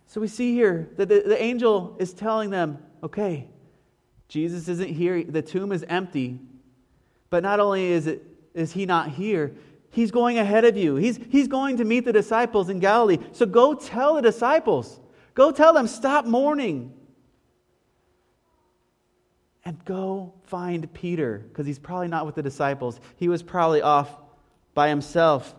So 0.08 0.22
we 0.22 0.28
see 0.28 0.54
here 0.54 0.90
that 0.96 1.10
the, 1.10 1.24
the 1.26 1.42
angel 1.42 1.98
is 2.00 2.14
telling 2.14 2.50
them, 2.50 2.80
okay, 3.04 3.50
Jesus 4.30 4.68
isn't 4.68 4.90
here, 4.90 5.24
the 5.24 5.42
tomb 5.42 5.72
is 5.72 5.84
empty. 5.88 6.40
But 7.30 7.44
not 7.44 7.60
only 7.60 7.88
is, 7.88 8.08
it, 8.08 8.24
is 8.54 8.72
he 8.72 8.86
not 8.86 9.10
here, 9.10 9.56
He's 9.96 10.12
going 10.12 10.38
ahead 10.40 10.66
of 10.66 10.76
you. 10.76 10.98
He's, 10.98 11.18
he's 11.30 11.48
going 11.48 11.78
to 11.78 11.86
meet 11.86 12.04
the 12.04 12.12
disciples 12.12 12.68
in 12.68 12.80
Galilee. 12.80 13.18
So 13.32 13.46
go 13.46 13.74
tell 13.74 14.16
the 14.16 14.22
disciples. 14.22 15.00
Go 15.36 15.54
tell 15.54 15.74
them, 15.74 15.88
stop 15.88 16.26
mourning. 16.26 16.94
And 19.64 19.84
go 19.86 20.34
find 20.48 20.94
Peter, 20.94 21.46
because 21.48 21.66
he's 21.66 21.80
probably 21.80 22.10
not 22.10 22.26
with 22.26 22.36
the 22.36 22.44
disciples. 22.44 23.00
He 23.16 23.30
was 23.30 23.42
probably 23.42 23.82
off 23.82 24.10
by 24.74 24.90
himself, 24.90 25.56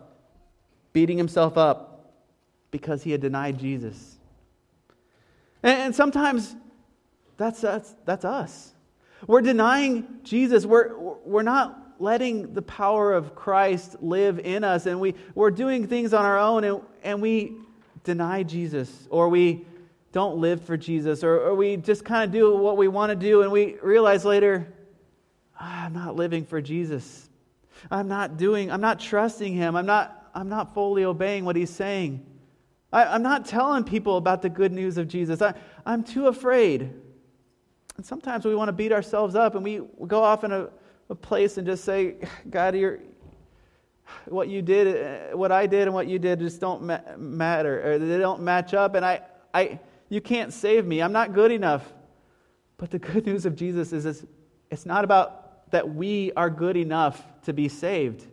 beating 0.92 1.16
himself 1.16 1.56
up 1.56 2.12
because 2.70 3.02
he 3.02 3.12
had 3.12 3.22
denied 3.22 3.58
Jesus. 3.58 4.18
And, 5.62 5.80
and 5.80 5.96
sometimes 5.96 6.54
that's, 7.38 7.62
that's, 7.62 7.94
that's 8.04 8.26
us. 8.26 8.74
We're 9.26 9.40
denying 9.40 10.06
Jesus. 10.24 10.66
We're, 10.66 10.94
we're 11.24 11.40
not 11.42 11.85
letting 11.98 12.54
the 12.54 12.62
power 12.62 13.12
of 13.12 13.34
Christ 13.34 14.02
live 14.02 14.38
in 14.38 14.64
us, 14.64 14.86
and 14.86 15.00
we, 15.00 15.14
we're 15.34 15.50
doing 15.50 15.86
things 15.86 16.12
on 16.14 16.24
our 16.24 16.38
own, 16.38 16.64
and, 16.64 16.80
and 17.02 17.22
we 17.22 17.56
deny 18.04 18.42
Jesus, 18.42 19.06
or 19.10 19.28
we 19.28 19.66
don't 20.12 20.38
live 20.38 20.62
for 20.62 20.76
Jesus, 20.76 21.22
or, 21.22 21.40
or 21.40 21.54
we 21.54 21.76
just 21.76 22.04
kind 22.04 22.24
of 22.24 22.32
do 22.32 22.56
what 22.56 22.76
we 22.76 22.88
want 22.88 23.10
to 23.10 23.16
do, 23.16 23.42
and 23.42 23.52
we 23.52 23.76
realize 23.82 24.24
later, 24.24 24.72
ah, 25.60 25.84
I'm 25.84 25.92
not 25.92 26.16
living 26.16 26.44
for 26.44 26.60
Jesus. 26.60 27.28
I'm 27.90 28.08
not 28.08 28.36
doing, 28.36 28.70
I'm 28.70 28.80
not 28.80 29.00
trusting 29.00 29.52
Him. 29.52 29.76
I'm 29.76 29.86
not, 29.86 30.30
I'm 30.34 30.48
not 30.48 30.74
fully 30.74 31.04
obeying 31.04 31.44
what 31.44 31.56
He's 31.56 31.70
saying. 31.70 32.24
I, 32.92 33.14
am 33.14 33.22
not 33.22 33.46
telling 33.46 33.84
people 33.84 34.16
about 34.16 34.42
the 34.42 34.48
good 34.48 34.72
news 34.72 34.96
of 34.96 35.08
Jesus. 35.08 35.42
I, 35.42 35.54
I'm 35.84 36.02
too 36.02 36.28
afraid. 36.28 36.92
And 37.96 38.04
sometimes 38.04 38.44
we 38.44 38.54
want 38.54 38.68
to 38.68 38.72
beat 38.72 38.92
ourselves 38.92 39.34
up 39.34 39.54
and 39.54 39.64
we 39.64 39.80
go 40.06 40.22
off 40.22 40.44
in 40.44 40.52
a 40.52 40.68
a 41.08 41.14
place 41.14 41.56
and 41.58 41.66
just 41.66 41.84
say, 41.84 42.16
God, 42.50 42.76
you're, 42.76 43.00
what 44.26 44.48
you 44.48 44.62
did, 44.62 45.34
what 45.34 45.52
I 45.52 45.66
did, 45.66 45.82
and 45.82 45.94
what 45.94 46.06
you 46.06 46.18
did 46.18 46.38
just 46.38 46.60
don't 46.60 46.82
ma- 46.82 47.00
matter, 47.16 47.92
or 47.92 47.98
they 47.98 48.18
don't 48.18 48.42
match 48.42 48.74
up, 48.74 48.94
and 48.94 49.04
I, 49.04 49.20
I, 49.52 49.80
you 50.08 50.20
can't 50.20 50.52
save 50.52 50.86
me. 50.86 51.02
I'm 51.02 51.12
not 51.12 51.32
good 51.32 51.50
enough. 51.50 51.92
But 52.78 52.90
the 52.90 52.98
good 52.98 53.26
news 53.26 53.46
of 53.46 53.56
Jesus 53.56 53.92
is 53.92 54.26
it's 54.70 54.86
not 54.86 55.04
about 55.04 55.70
that 55.70 55.94
we 55.94 56.32
are 56.36 56.50
good 56.50 56.76
enough 56.76 57.22
to 57.42 57.52
be 57.52 57.68
saved. 57.68 58.26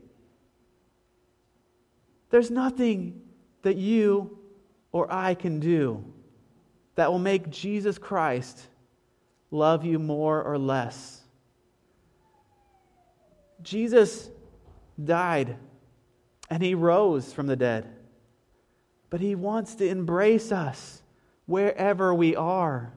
There's 2.29 2.51
nothing 2.51 3.21
that 3.61 3.77
you 3.77 4.37
or 4.91 5.11
I 5.11 5.33
can 5.33 5.59
do 5.59 6.03
that 6.95 7.11
will 7.11 7.19
make 7.19 7.49
Jesus 7.49 7.97
Christ 7.97 8.67
love 9.49 9.85
you 9.85 9.97
more 9.97 10.43
or 10.43 10.57
less. 10.57 11.22
Jesus 13.63 14.29
died 15.03 15.57
and 16.49 16.61
he 16.61 16.75
rose 16.75 17.33
from 17.33 17.47
the 17.47 17.55
dead. 17.55 17.87
But 19.09 19.21
he 19.21 19.35
wants 19.35 19.75
to 19.75 19.87
embrace 19.87 20.51
us 20.51 21.01
wherever 21.45 22.13
we 22.13 22.35
are. 22.35 22.93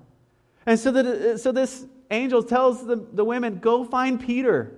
And 0.65 0.79
so, 0.79 0.91
that, 0.91 1.41
so 1.41 1.53
this 1.53 1.85
angel 2.11 2.43
tells 2.43 2.85
the, 2.85 2.97
the 2.97 3.25
women 3.25 3.59
go 3.59 3.85
find 3.85 4.21
Peter. 4.21 4.73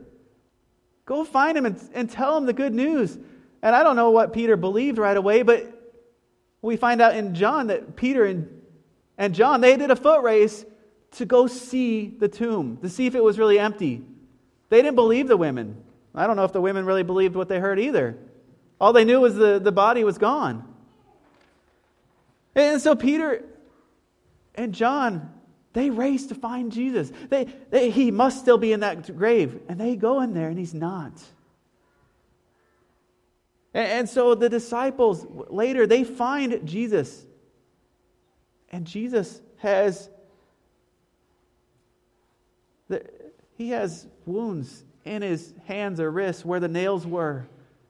Go 1.06 1.24
find 1.24 1.56
him 1.56 1.66
and, 1.66 1.80
and 1.94 2.10
tell 2.10 2.36
him 2.36 2.46
the 2.46 2.52
good 2.52 2.74
news. 2.74 3.16
And 3.62 3.74
I 3.74 3.82
don't 3.82 3.96
know 3.96 4.10
what 4.10 4.32
Peter 4.32 4.56
believed 4.56 4.98
right 4.98 5.16
away, 5.16 5.42
but 5.42 5.74
we 6.60 6.76
find 6.76 7.00
out 7.00 7.16
in 7.16 7.34
John 7.34 7.68
that 7.68 7.96
Peter 7.96 8.24
and, 8.24 8.62
and 9.16 9.34
John, 9.34 9.60
they 9.60 9.76
did 9.76 9.90
a 9.90 9.96
foot 9.96 10.22
race 10.22 10.64
to 11.12 11.24
go 11.24 11.46
see 11.46 12.08
the 12.08 12.28
tomb, 12.28 12.78
to 12.82 12.88
see 12.88 13.06
if 13.06 13.14
it 13.14 13.22
was 13.22 13.38
really 13.38 13.58
empty. 13.58 14.02
They 14.68 14.82
didn't 14.82 14.96
believe 14.96 15.28
the 15.28 15.36
women. 15.36 15.82
I 16.14 16.26
don't 16.26 16.36
know 16.36 16.44
if 16.44 16.52
the 16.52 16.60
women 16.60 16.84
really 16.84 17.02
believed 17.02 17.36
what 17.36 17.48
they 17.48 17.58
heard 17.58 17.78
either. 17.78 18.16
All 18.80 18.92
they 18.92 19.04
knew 19.04 19.20
was 19.20 19.34
the, 19.34 19.58
the 19.58 19.72
body 19.72 20.04
was 20.04 20.18
gone. 20.18 20.64
And 22.54 22.80
so 22.80 22.94
Peter 22.94 23.44
and 24.54 24.74
John, 24.74 25.32
they 25.72 25.90
race 25.90 26.26
to 26.26 26.34
find 26.34 26.72
Jesus. 26.72 27.12
They, 27.28 27.46
they, 27.70 27.90
he 27.90 28.10
must 28.10 28.40
still 28.40 28.58
be 28.58 28.72
in 28.72 28.80
that 28.80 29.16
grave. 29.16 29.60
And 29.68 29.80
they 29.80 29.96
go 29.96 30.20
in 30.20 30.34
there, 30.34 30.48
and 30.48 30.58
he's 30.58 30.74
not. 30.74 31.12
And, 33.74 33.86
and 33.86 34.08
so 34.08 34.34
the 34.34 34.48
disciples 34.48 35.26
later, 35.48 35.86
they 35.86 36.04
find 36.04 36.66
Jesus. 36.66 37.24
And 38.70 38.86
Jesus 38.86 39.40
has 39.58 40.10
he 43.58 43.70
has 43.70 44.06
wounds 44.24 44.84
in 45.04 45.20
his 45.20 45.52
hands 45.66 45.98
or 45.98 46.12
wrists 46.12 46.44
where 46.44 46.60
the 46.60 46.68
nails 46.68 47.04
were, 47.04 47.48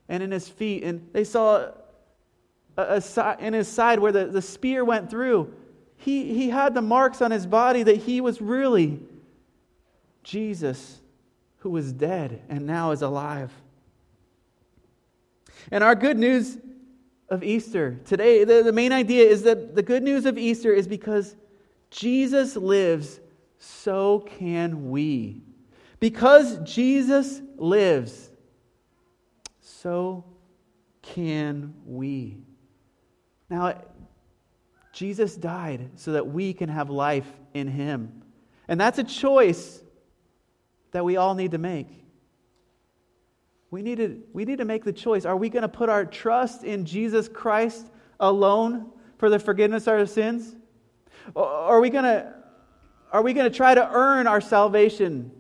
and 0.09 0.23
in 0.23 0.31
his 0.31 0.49
feet. 0.49 0.83
And 0.83 1.07
they 1.13 1.25
saw 1.25 1.73
a, 2.79 3.03
a, 3.17 3.37
in 3.39 3.53
his 3.53 3.69
side 3.69 3.99
where 3.99 4.11
the, 4.11 4.27
the 4.27 4.41
spear 4.41 4.83
went 4.83 5.11
through. 5.11 5.53
He, 5.99 6.33
he 6.33 6.49
had 6.49 6.75
the 6.75 6.81
marks 6.81 7.21
on 7.21 7.31
his 7.31 7.45
body 7.45 7.83
that 7.83 7.99
he 7.99 8.23
was 8.23 8.41
really 8.41 9.01
Jesus 10.23 11.01
who 11.59 11.71
was 11.71 11.93
dead 11.93 12.41
and 12.49 12.67
now 12.67 12.93
is 12.93 13.03
alive. 13.03 13.53
And 15.71 15.85
our 15.85 15.95
good 15.95 16.17
news 16.17 16.57
of 17.29 17.45
Easter 17.45 18.01
today, 18.07 18.45
the, 18.45 18.63
the 18.63 18.73
main 18.73 18.93
idea 18.93 19.29
is 19.29 19.43
that 19.43 19.75
the 19.75 19.83
good 19.83 20.03
news 20.03 20.25
of 20.25 20.39
Easter 20.39 20.73
is 20.73 20.89
because 20.89 21.37
Jesus 21.91 22.57
lives, 22.57 23.21
so 23.59 24.21
can 24.21 24.89
we. 24.91 25.43
Because 26.01 26.59
Jesus 26.59 27.41
lives, 27.57 28.31
so 29.61 30.25
can 31.03 31.75
we. 31.85 32.39
Now, 33.51 33.83
Jesus 34.93 35.37
died 35.37 35.91
so 35.95 36.13
that 36.13 36.27
we 36.27 36.53
can 36.53 36.69
have 36.69 36.91
life 36.91 37.31
in 37.55 37.69
him. 37.69 38.23
And 38.69 38.81
that's 38.81 38.99
a 38.99 39.05
choice 39.05 39.83
that 40.93 41.05
we 41.05 41.17
all 41.17 41.35
need 41.35 41.53
to 41.53 41.59
make. 41.59 41.89
We 43.71 43.83
need 43.83 43.99
to, 43.99 44.23
we 44.33 44.45
need 44.45 44.59
to 44.59 44.65
make 44.65 44.85
the 44.85 44.93
choice. 44.93 45.25
Are 45.25 45.37
we 45.37 45.51
going 45.51 45.63
to 45.63 45.69
put 45.69 45.89
our 45.89 46.05
trust 46.05 46.65
in 46.65 46.85
Jesus 46.85 47.29
Christ 47.29 47.87
alone 48.19 48.91
for 49.19 49.29
the 49.29 49.39
forgiveness 49.39 49.87
of 49.87 49.95
our 49.95 50.07
sins? 50.07 50.57
Or 51.35 51.47
are 51.47 51.81
we 51.81 51.91
going 51.91 52.05
to, 52.05 52.35
are 53.13 53.23
we 53.23 53.35
going 53.35 53.51
to 53.51 53.57
try 53.57 53.75
to 53.75 53.91
earn 53.91 54.27
our 54.27 54.41
salvation? 54.41 55.31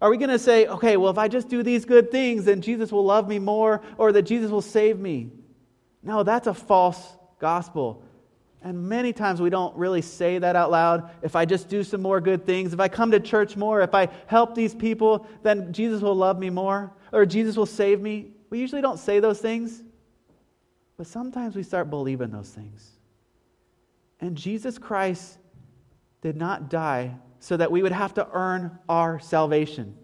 Are 0.00 0.08
we 0.08 0.16
going 0.16 0.30
to 0.30 0.38
say, 0.38 0.66
okay, 0.66 0.96
well, 0.96 1.10
if 1.10 1.18
I 1.18 1.28
just 1.28 1.48
do 1.48 1.62
these 1.62 1.84
good 1.84 2.10
things, 2.10 2.44
then 2.44 2.62
Jesus 2.62 2.90
will 2.90 3.04
love 3.04 3.28
me 3.28 3.38
more 3.38 3.82
or 3.98 4.12
that 4.12 4.22
Jesus 4.22 4.50
will 4.50 4.62
save 4.62 4.98
me? 4.98 5.30
No, 6.02 6.22
that's 6.22 6.46
a 6.46 6.54
false 6.54 7.16
gospel. 7.38 8.02
And 8.62 8.88
many 8.88 9.12
times 9.12 9.40
we 9.40 9.50
don't 9.50 9.74
really 9.76 10.02
say 10.02 10.38
that 10.38 10.56
out 10.56 10.70
loud. 10.70 11.10
If 11.22 11.36
I 11.36 11.44
just 11.44 11.68
do 11.68 11.82
some 11.82 12.00
more 12.00 12.20
good 12.20 12.46
things, 12.46 12.72
if 12.72 12.80
I 12.80 12.88
come 12.88 13.10
to 13.10 13.20
church 13.20 13.56
more, 13.56 13.82
if 13.82 13.94
I 13.94 14.08
help 14.26 14.54
these 14.54 14.74
people, 14.74 15.26
then 15.42 15.72
Jesus 15.72 16.02
will 16.02 16.14
love 16.14 16.38
me 16.38 16.50
more 16.50 16.92
or 17.12 17.26
Jesus 17.26 17.56
will 17.56 17.66
save 17.66 18.00
me. 18.00 18.32
We 18.48 18.58
usually 18.58 18.82
don't 18.82 18.98
say 18.98 19.20
those 19.20 19.38
things, 19.38 19.82
but 20.96 21.06
sometimes 21.06 21.56
we 21.56 21.62
start 21.62 21.90
believing 21.90 22.30
those 22.30 22.50
things. 22.50 22.90
And 24.20 24.36
Jesus 24.36 24.78
Christ 24.78 25.38
did 26.20 26.36
not 26.36 26.68
die 26.68 27.14
so 27.40 27.56
that 27.56 27.72
we 27.72 27.82
would 27.82 27.92
have 27.92 28.14
to 28.14 28.28
earn 28.32 28.78
our 28.88 29.18
salvation. 29.18 29.96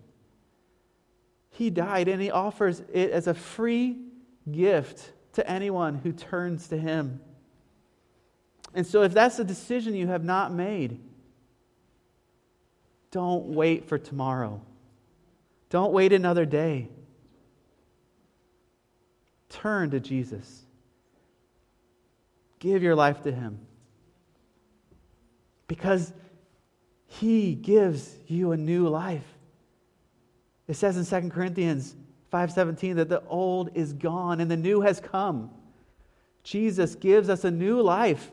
He 1.50 1.70
died 1.70 2.08
and 2.08 2.20
he 2.20 2.30
offers 2.30 2.82
it 2.92 3.10
as 3.10 3.28
a 3.28 3.34
free 3.34 3.98
gift 4.50 5.12
to 5.34 5.48
anyone 5.48 5.94
who 5.94 6.12
turns 6.12 6.68
to 6.68 6.76
him. 6.76 7.20
And 8.74 8.86
so, 8.86 9.02
if 9.02 9.14
that's 9.14 9.38
a 9.38 9.44
decision 9.44 9.94
you 9.94 10.06
have 10.08 10.24
not 10.24 10.52
made, 10.52 11.00
don't 13.10 13.46
wait 13.46 13.88
for 13.88 13.96
tomorrow. 13.96 14.60
Don't 15.70 15.92
wait 15.92 16.12
another 16.12 16.44
day. 16.44 16.88
Turn 19.48 19.90
to 19.92 20.00
Jesus. 20.00 20.66
Give 22.58 22.82
your 22.82 22.94
life 22.94 23.22
to 23.22 23.32
Him. 23.32 23.58
Because 25.68 26.12
He 27.20 27.54
gives 27.54 28.14
you 28.26 28.52
a 28.52 28.56
new 28.56 28.88
life. 28.88 29.26
It 30.68 30.74
says 30.74 30.96
in 30.96 31.04
2 31.04 31.30
Corinthians 31.30 31.94
5:17 32.32 32.96
that 32.96 33.08
the 33.08 33.22
old 33.26 33.70
is 33.74 33.92
gone 33.92 34.40
and 34.40 34.50
the 34.50 34.56
new 34.56 34.80
has 34.82 35.00
come. 35.00 35.50
Jesus 36.42 36.94
gives 36.94 37.28
us 37.28 37.44
a 37.44 37.50
new 37.50 37.80
life. 37.80 38.30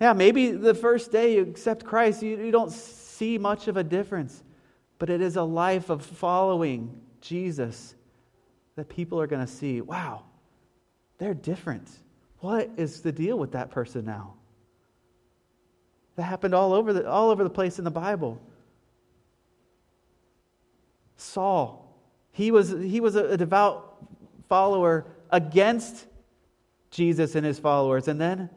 Yeah, 0.00 0.12
maybe 0.12 0.50
the 0.50 0.74
first 0.74 1.12
day 1.12 1.36
you 1.36 1.42
accept 1.42 1.84
Christ, 1.84 2.22
you, 2.22 2.36
you 2.36 2.50
don't 2.50 2.72
see 2.72 3.38
much 3.38 3.68
of 3.68 3.76
a 3.76 3.84
difference, 3.84 4.42
but 4.98 5.10
it 5.10 5.20
is 5.20 5.36
a 5.36 5.42
life 5.42 5.90
of 5.90 6.04
following 6.04 7.00
Jesus 7.20 7.94
that 8.76 8.88
people 8.88 9.20
are 9.20 9.26
going 9.26 9.44
to 9.44 9.52
see. 9.52 9.80
Wow, 9.80 10.24
they're 11.18 11.34
different. 11.34 11.88
What 12.40 12.70
is 12.76 13.00
the 13.00 13.12
deal 13.12 13.38
with 13.38 13.52
that 13.52 13.70
person 13.70 14.04
now? 14.04 14.35
That 16.16 16.22
happened 16.22 16.54
all 16.54 16.72
over 16.72 16.92
the, 16.92 17.08
all 17.08 17.30
over 17.30 17.44
the 17.44 17.50
place 17.50 17.78
in 17.78 17.84
the 17.84 17.90
Bible. 17.90 18.40
Saul, 21.16 21.94
he 22.32 22.50
was, 22.50 22.70
he 22.70 23.00
was 23.00 23.16
a, 23.16 23.36
devout 23.36 23.96
follower 24.48 25.06
against 25.30 26.06
Jesus 26.90 27.34
and 27.34 27.44
his 27.44 27.58
followers. 27.58 28.08
And 28.08 28.20
then 28.20 28.50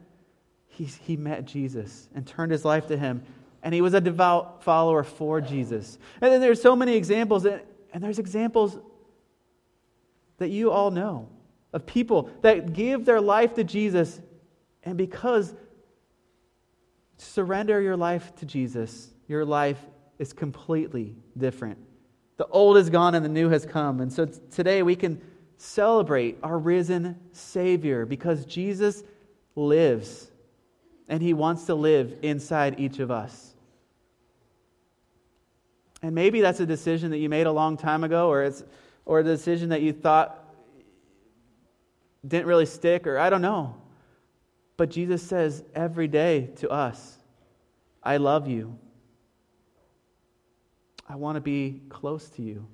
he, 0.66 0.84
he 0.84 1.16
met 1.16 1.44
Jesus 1.44 2.08
and 2.14 2.26
turned 2.26 2.52
his 2.52 2.64
life 2.64 2.86
to 2.88 2.96
him. 2.96 3.22
And 3.62 3.74
he 3.74 3.82
was 3.82 3.92
a 3.92 4.00
devout 4.00 4.62
follower 4.62 5.02
for 5.02 5.40
Jesus. 5.40 5.98
And 6.20 6.32
then 6.32 6.40
there's 6.40 6.62
so 6.62 6.74
many 6.74 6.94
examples, 6.94 7.44
and, 7.44 7.60
and 7.92 8.02
there's 8.02 8.18
examples 8.18 8.78
that 10.38 10.48
you 10.48 10.70
all 10.70 10.90
know 10.90 11.28
of 11.72 11.84
people 11.84 12.30
that 12.40 12.72
give 12.72 13.04
their 13.04 13.20
life 13.20 13.54
to 13.54 13.64
Jesus, 13.64 14.20
and 14.82 14.96
because 14.96 15.54
surrender 17.20 17.80
your 17.80 17.96
life 17.96 18.34
to 18.36 18.46
Jesus, 18.46 19.10
your 19.28 19.44
life 19.44 19.78
is 20.18 20.32
completely 20.32 21.14
different. 21.36 21.78
The 22.36 22.46
old 22.46 22.76
is 22.78 22.90
gone 22.90 23.14
and 23.14 23.24
the 23.24 23.28
new 23.28 23.48
has 23.50 23.66
come. 23.66 24.00
And 24.00 24.12
so 24.12 24.24
t- 24.24 24.40
today 24.50 24.82
we 24.82 24.96
can 24.96 25.20
celebrate 25.56 26.38
our 26.42 26.58
risen 26.58 27.16
Savior 27.32 28.06
because 28.06 28.44
Jesus 28.46 29.04
lives 29.54 30.30
and 31.08 31.22
He 31.22 31.34
wants 31.34 31.66
to 31.66 31.74
live 31.74 32.16
inside 32.22 32.80
each 32.80 32.98
of 32.98 33.10
us. 33.10 33.54
And 36.02 36.14
maybe 36.14 36.40
that's 36.40 36.60
a 36.60 36.66
decision 36.66 37.10
that 37.10 37.18
you 37.18 37.28
made 37.28 37.46
a 37.46 37.52
long 37.52 37.76
time 37.76 38.04
ago, 38.04 38.30
or 38.30 38.44
it's 38.44 38.64
or 39.04 39.20
a 39.20 39.24
decision 39.24 39.70
that 39.70 39.82
you 39.82 39.92
thought 39.92 40.54
didn't 42.26 42.46
really 42.46 42.66
stick, 42.66 43.06
or 43.06 43.18
I 43.18 43.28
don't 43.28 43.42
know. 43.42 43.74
But 44.80 44.88
Jesus 44.88 45.22
says 45.22 45.62
every 45.74 46.08
day 46.08 46.52
to 46.56 46.70
us, 46.70 47.18
I 48.02 48.16
love 48.16 48.48
you. 48.48 48.78
I 51.06 51.16
want 51.16 51.36
to 51.36 51.42
be 51.42 51.82
close 51.90 52.30
to 52.30 52.42
you. 52.42 52.66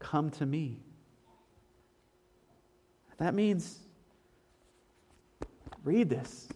Come 0.00 0.30
to 0.30 0.44
me. 0.44 0.80
That 3.18 3.32
means 3.34 3.78
read 5.84 6.10
this. 6.10 6.48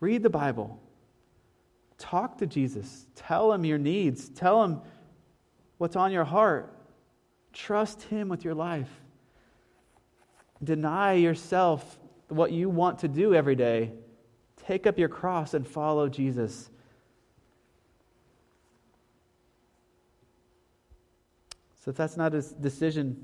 Read 0.00 0.22
the 0.22 0.30
Bible. 0.30 0.80
Talk 1.98 2.38
to 2.38 2.46
Jesus. 2.46 3.04
Tell 3.14 3.52
him 3.52 3.66
your 3.66 3.76
needs. 3.76 4.30
Tell 4.30 4.64
him 4.64 4.80
what's 5.76 5.96
on 5.96 6.10
your 6.12 6.24
heart. 6.24 6.74
Trust 7.52 8.04
him 8.04 8.30
with 8.30 8.42
your 8.42 8.54
life. 8.54 8.88
Deny 10.62 11.12
yourself 11.12 11.98
what 12.28 12.52
you 12.52 12.70
want 12.70 13.00
to 13.00 13.08
do 13.08 13.34
every 13.34 13.54
day. 13.54 13.92
Take 14.66 14.86
up 14.86 14.98
your 14.98 15.08
cross 15.08 15.54
and 15.54 15.66
follow 15.66 16.08
Jesus. 16.08 16.70
So, 21.84 21.90
if 21.90 21.96
that's 21.96 22.16
not 22.16 22.34
a 22.34 22.40
decision 22.40 23.22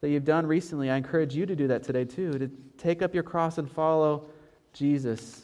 that 0.00 0.10
you've 0.10 0.24
done 0.24 0.46
recently, 0.46 0.90
I 0.90 0.96
encourage 0.96 1.34
you 1.34 1.46
to 1.46 1.56
do 1.56 1.68
that 1.68 1.82
today 1.82 2.04
too, 2.04 2.38
to 2.38 2.50
take 2.76 3.00
up 3.00 3.14
your 3.14 3.22
cross 3.22 3.56
and 3.56 3.70
follow 3.70 4.26
Jesus. 4.74 5.42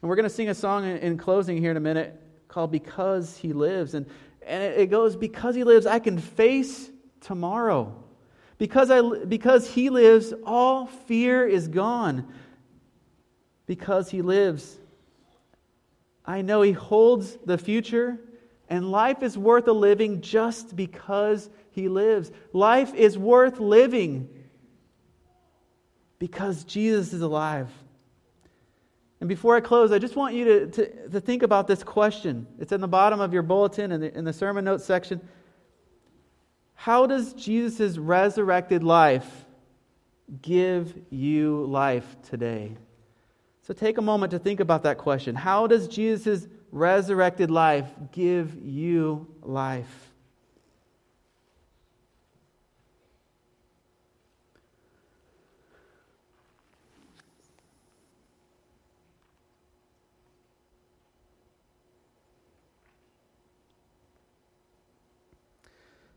And 0.00 0.08
we're 0.08 0.16
going 0.16 0.28
to 0.28 0.34
sing 0.34 0.48
a 0.48 0.54
song 0.54 0.84
in 0.84 1.18
closing 1.18 1.58
here 1.58 1.72
in 1.72 1.76
a 1.76 1.80
minute 1.80 2.20
called 2.46 2.70
Because 2.70 3.36
He 3.36 3.52
Lives. 3.52 3.94
And, 3.94 4.06
and 4.46 4.62
it 4.62 4.88
goes, 4.88 5.16
Because 5.16 5.56
He 5.56 5.64
lives, 5.64 5.84
I 5.84 5.98
can 5.98 6.18
face 6.18 6.90
tomorrow. 7.20 8.04
Because, 8.58 8.90
I, 8.90 9.02
because 9.24 9.68
he 9.68 9.90
lives, 9.90 10.32
all 10.44 10.86
fear 10.86 11.46
is 11.46 11.66
gone. 11.66 12.32
Because 13.66 14.10
he 14.10 14.22
lives, 14.22 14.78
I 16.24 16.42
know 16.42 16.62
he 16.62 16.72
holds 16.72 17.36
the 17.44 17.58
future, 17.58 18.18
and 18.68 18.90
life 18.90 19.22
is 19.22 19.36
worth 19.36 19.68
a 19.68 19.72
living 19.72 20.20
just 20.20 20.74
because 20.74 21.48
he 21.70 21.88
lives. 21.88 22.30
Life 22.52 22.94
is 22.94 23.18
worth 23.18 23.58
living 23.60 24.28
because 26.18 26.64
Jesus 26.64 27.12
is 27.12 27.20
alive. 27.20 27.70
And 29.20 29.28
before 29.28 29.56
I 29.56 29.60
close, 29.60 29.92
I 29.92 29.98
just 29.98 30.16
want 30.16 30.34
you 30.34 30.44
to, 30.44 30.66
to, 30.66 31.08
to 31.08 31.20
think 31.20 31.42
about 31.42 31.66
this 31.66 31.82
question. 31.82 32.46
It's 32.58 32.72
in 32.72 32.80
the 32.80 32.88
bottom 32.88 33.20
of 33.20 33.32
your 33.32 33.42
bulletin 33.42 33.92
in 33.92 34.00
the, 34.00 34.16
in 34.16 34.24
the 34.24 34.32
sermon 34.32 34.64
notes 34.64 34.84
section. 34.84 35.20
How 36.74 37.06
does 37.06 37.32
Jesus' 37.32 37.96
resurrected 37.96 38.82
life 38.82 39.46
give 40.42 40.94
you 41.10 41.64
life 41.66 42.16
today? 42.28 42.76
So 43.66 43.72
take 43.72 43.96
a 43.96 44.02
moment 44.02 44.30
to 44.32 44.38
think 44.38 44.60
about 44.60 44.82
that 44.82 44.98
question. 44.98 45.34
How 45.34 45.66
does 45.66 45.88
Jesus' 45.88 46.46
resurrected 46.70 47.50
life 47.50 47.88
give 48.12 48.54
you 48.62 49.26
life? 49.40 50.10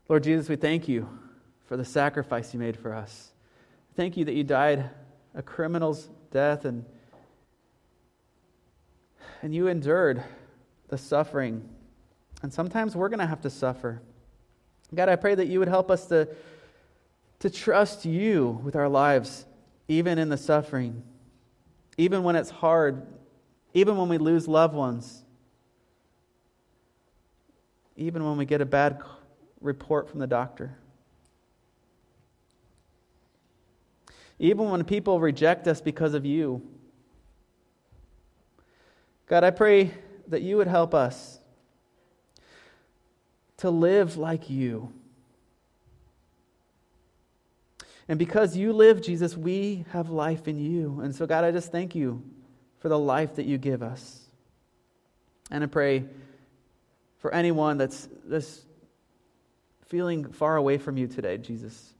Lord 0.06 0.22
Jesus, 0.22 0.50
we 0.50 0.56
thank 0.56 0.86
you 0.86 1.08
for 1.64 1.78
the 1.78 1.84
sacrifice 1.84 2.52
you 2.52 2.60
made 2.60 2.76
for 2.76 2.94
us. 2.94 3.32
Thank 3.96 4.18
you 4.18 4.26
that 4.26 4.34
you 4.34 4.44
died 4.44 4.90
a 5.34 5.42
criminal's 5.42 6.10
death 6.30 6.66
and, 6.66 6.84
and 9.42 9.54
you 9.54 9.68
endured 9.68 10.22
the 10.88 10.98
suffering. 10.98 11.68
And 12.42 12.52
sometimes 12.52 12.94
we're 12.96 13.08
going 13.08 13.18
to 13.18 13.26
have 13.26 13.42
to 13.42 13.50
suffer. 13.50 14.00
God, 14.94 15.08
I 15.08 15.16
pray 15.16 15.34
that 15.34 15.46
you 15.46 15.58
would 15.58 15.68
help 15.68 15.90
us 15.90 16.06
to, 16.06 16.28
to 17.40 17.50
trust 17.50 18.04
you 18.04 18.60
with 18.64 18.74
our 18.76 18.88
lives, 18.88 19.44
even 19.86 20.18
in 20.18 20.28
the 20.28 20.36
suffering, 20.36 21.02
even 21.96 22.22
when 22.22 22.36
it's 22.36 22.50
hard, 22.50 23.06
even 23.74 23.96
when 23.96 24.08
we 24.08 24.18
lose 24.18 24.48
loved 24.48 24.74
ones, 24.74 25.24
even 27.96 28.24
when 28.24 28.36
we 28.36 28.44
get 28.44 28.60
a 28.60 28.66
bad 28.66 29.00
report 29.60 30.08
from 30.08 30.20
the 30.20 30.26
doctor. 30.26 30.76
Even 34.38 34.70
when 34.70 34.84
people 34.84 35.18
reject 35.18 35.66
us 35.66 35.80
because 35.80 36.14
of 36.14 36.24
you. 36.24 36.62
God, 39.28 39.44
I 39.44 39.50
pray 39.50 39.92
that 40.28 40.42
you 40.42 40.56
would 40.56 40.68
help 40.68 40.94
us 40.94 41.38
to 43.58 43.70
live 43.70 44.16
like 44.16 44.48
you. 44.48 44.92
And 48.08 48.18
because 48.18 48.56
you 48.56 48.72
live, 48.72 49.02
Jesus, 49.02 49.36
we 49.36 49.84
have 49.90 50.08
life 50.08 50.48
in 50.48 50.58
you. 50.58 51.00
And 51.02 51.14
so, 51.14 51.26
God, 51.26 51.44
I 51.44 51.50
just 51.50 51.70
thank 51.70 51.94
you 51.94 52.22
for 52.78 52.88
the 52.88 52.98
life 52.98 53.36
that 53.36 53.44
you 53.44 53.58
give 53.58 53.82
us. 53.82 54.20
And 55.50 55.62
I 55.62 55.66
pray 55.66 56.04
for 57.18 57.34
anyone 57.34 57.76
that's, 57.76 58.08
that's 58.24 58.64
feeling 59.86 60.32
far 60.32 60.56
away 60.56 60.78
from 60.78 60.96
you 60.96 61.06
today, 61.06 61.36
Jesus, 61.36 61.92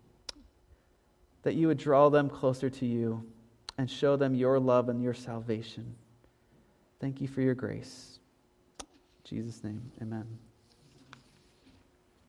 that 1.43 1.55
you 1.55 1.67
would 1.67 1.79
draw 1.79 2.09
them 2.09 2.31
closer 2.31 2.71
to 2.71 2.87
you 2.87 3.25
and 3.77 3.91
show 3.91 4.17
them 4.17 4.35
your 4.35 4.59
love 4.59 4.89
and 4.89 5.03
your 5.03 5.15
salvation. 5.15 5.95
Thank 7.01 7.21
you 7.21 7.29
for 7.29 7.41
your 7.41 7.55
grace. 7.55 8.19
In 8.81 8.87
Jesus' 9.25 9.63
name, 9.63 9.93
amen. 10.03 10.48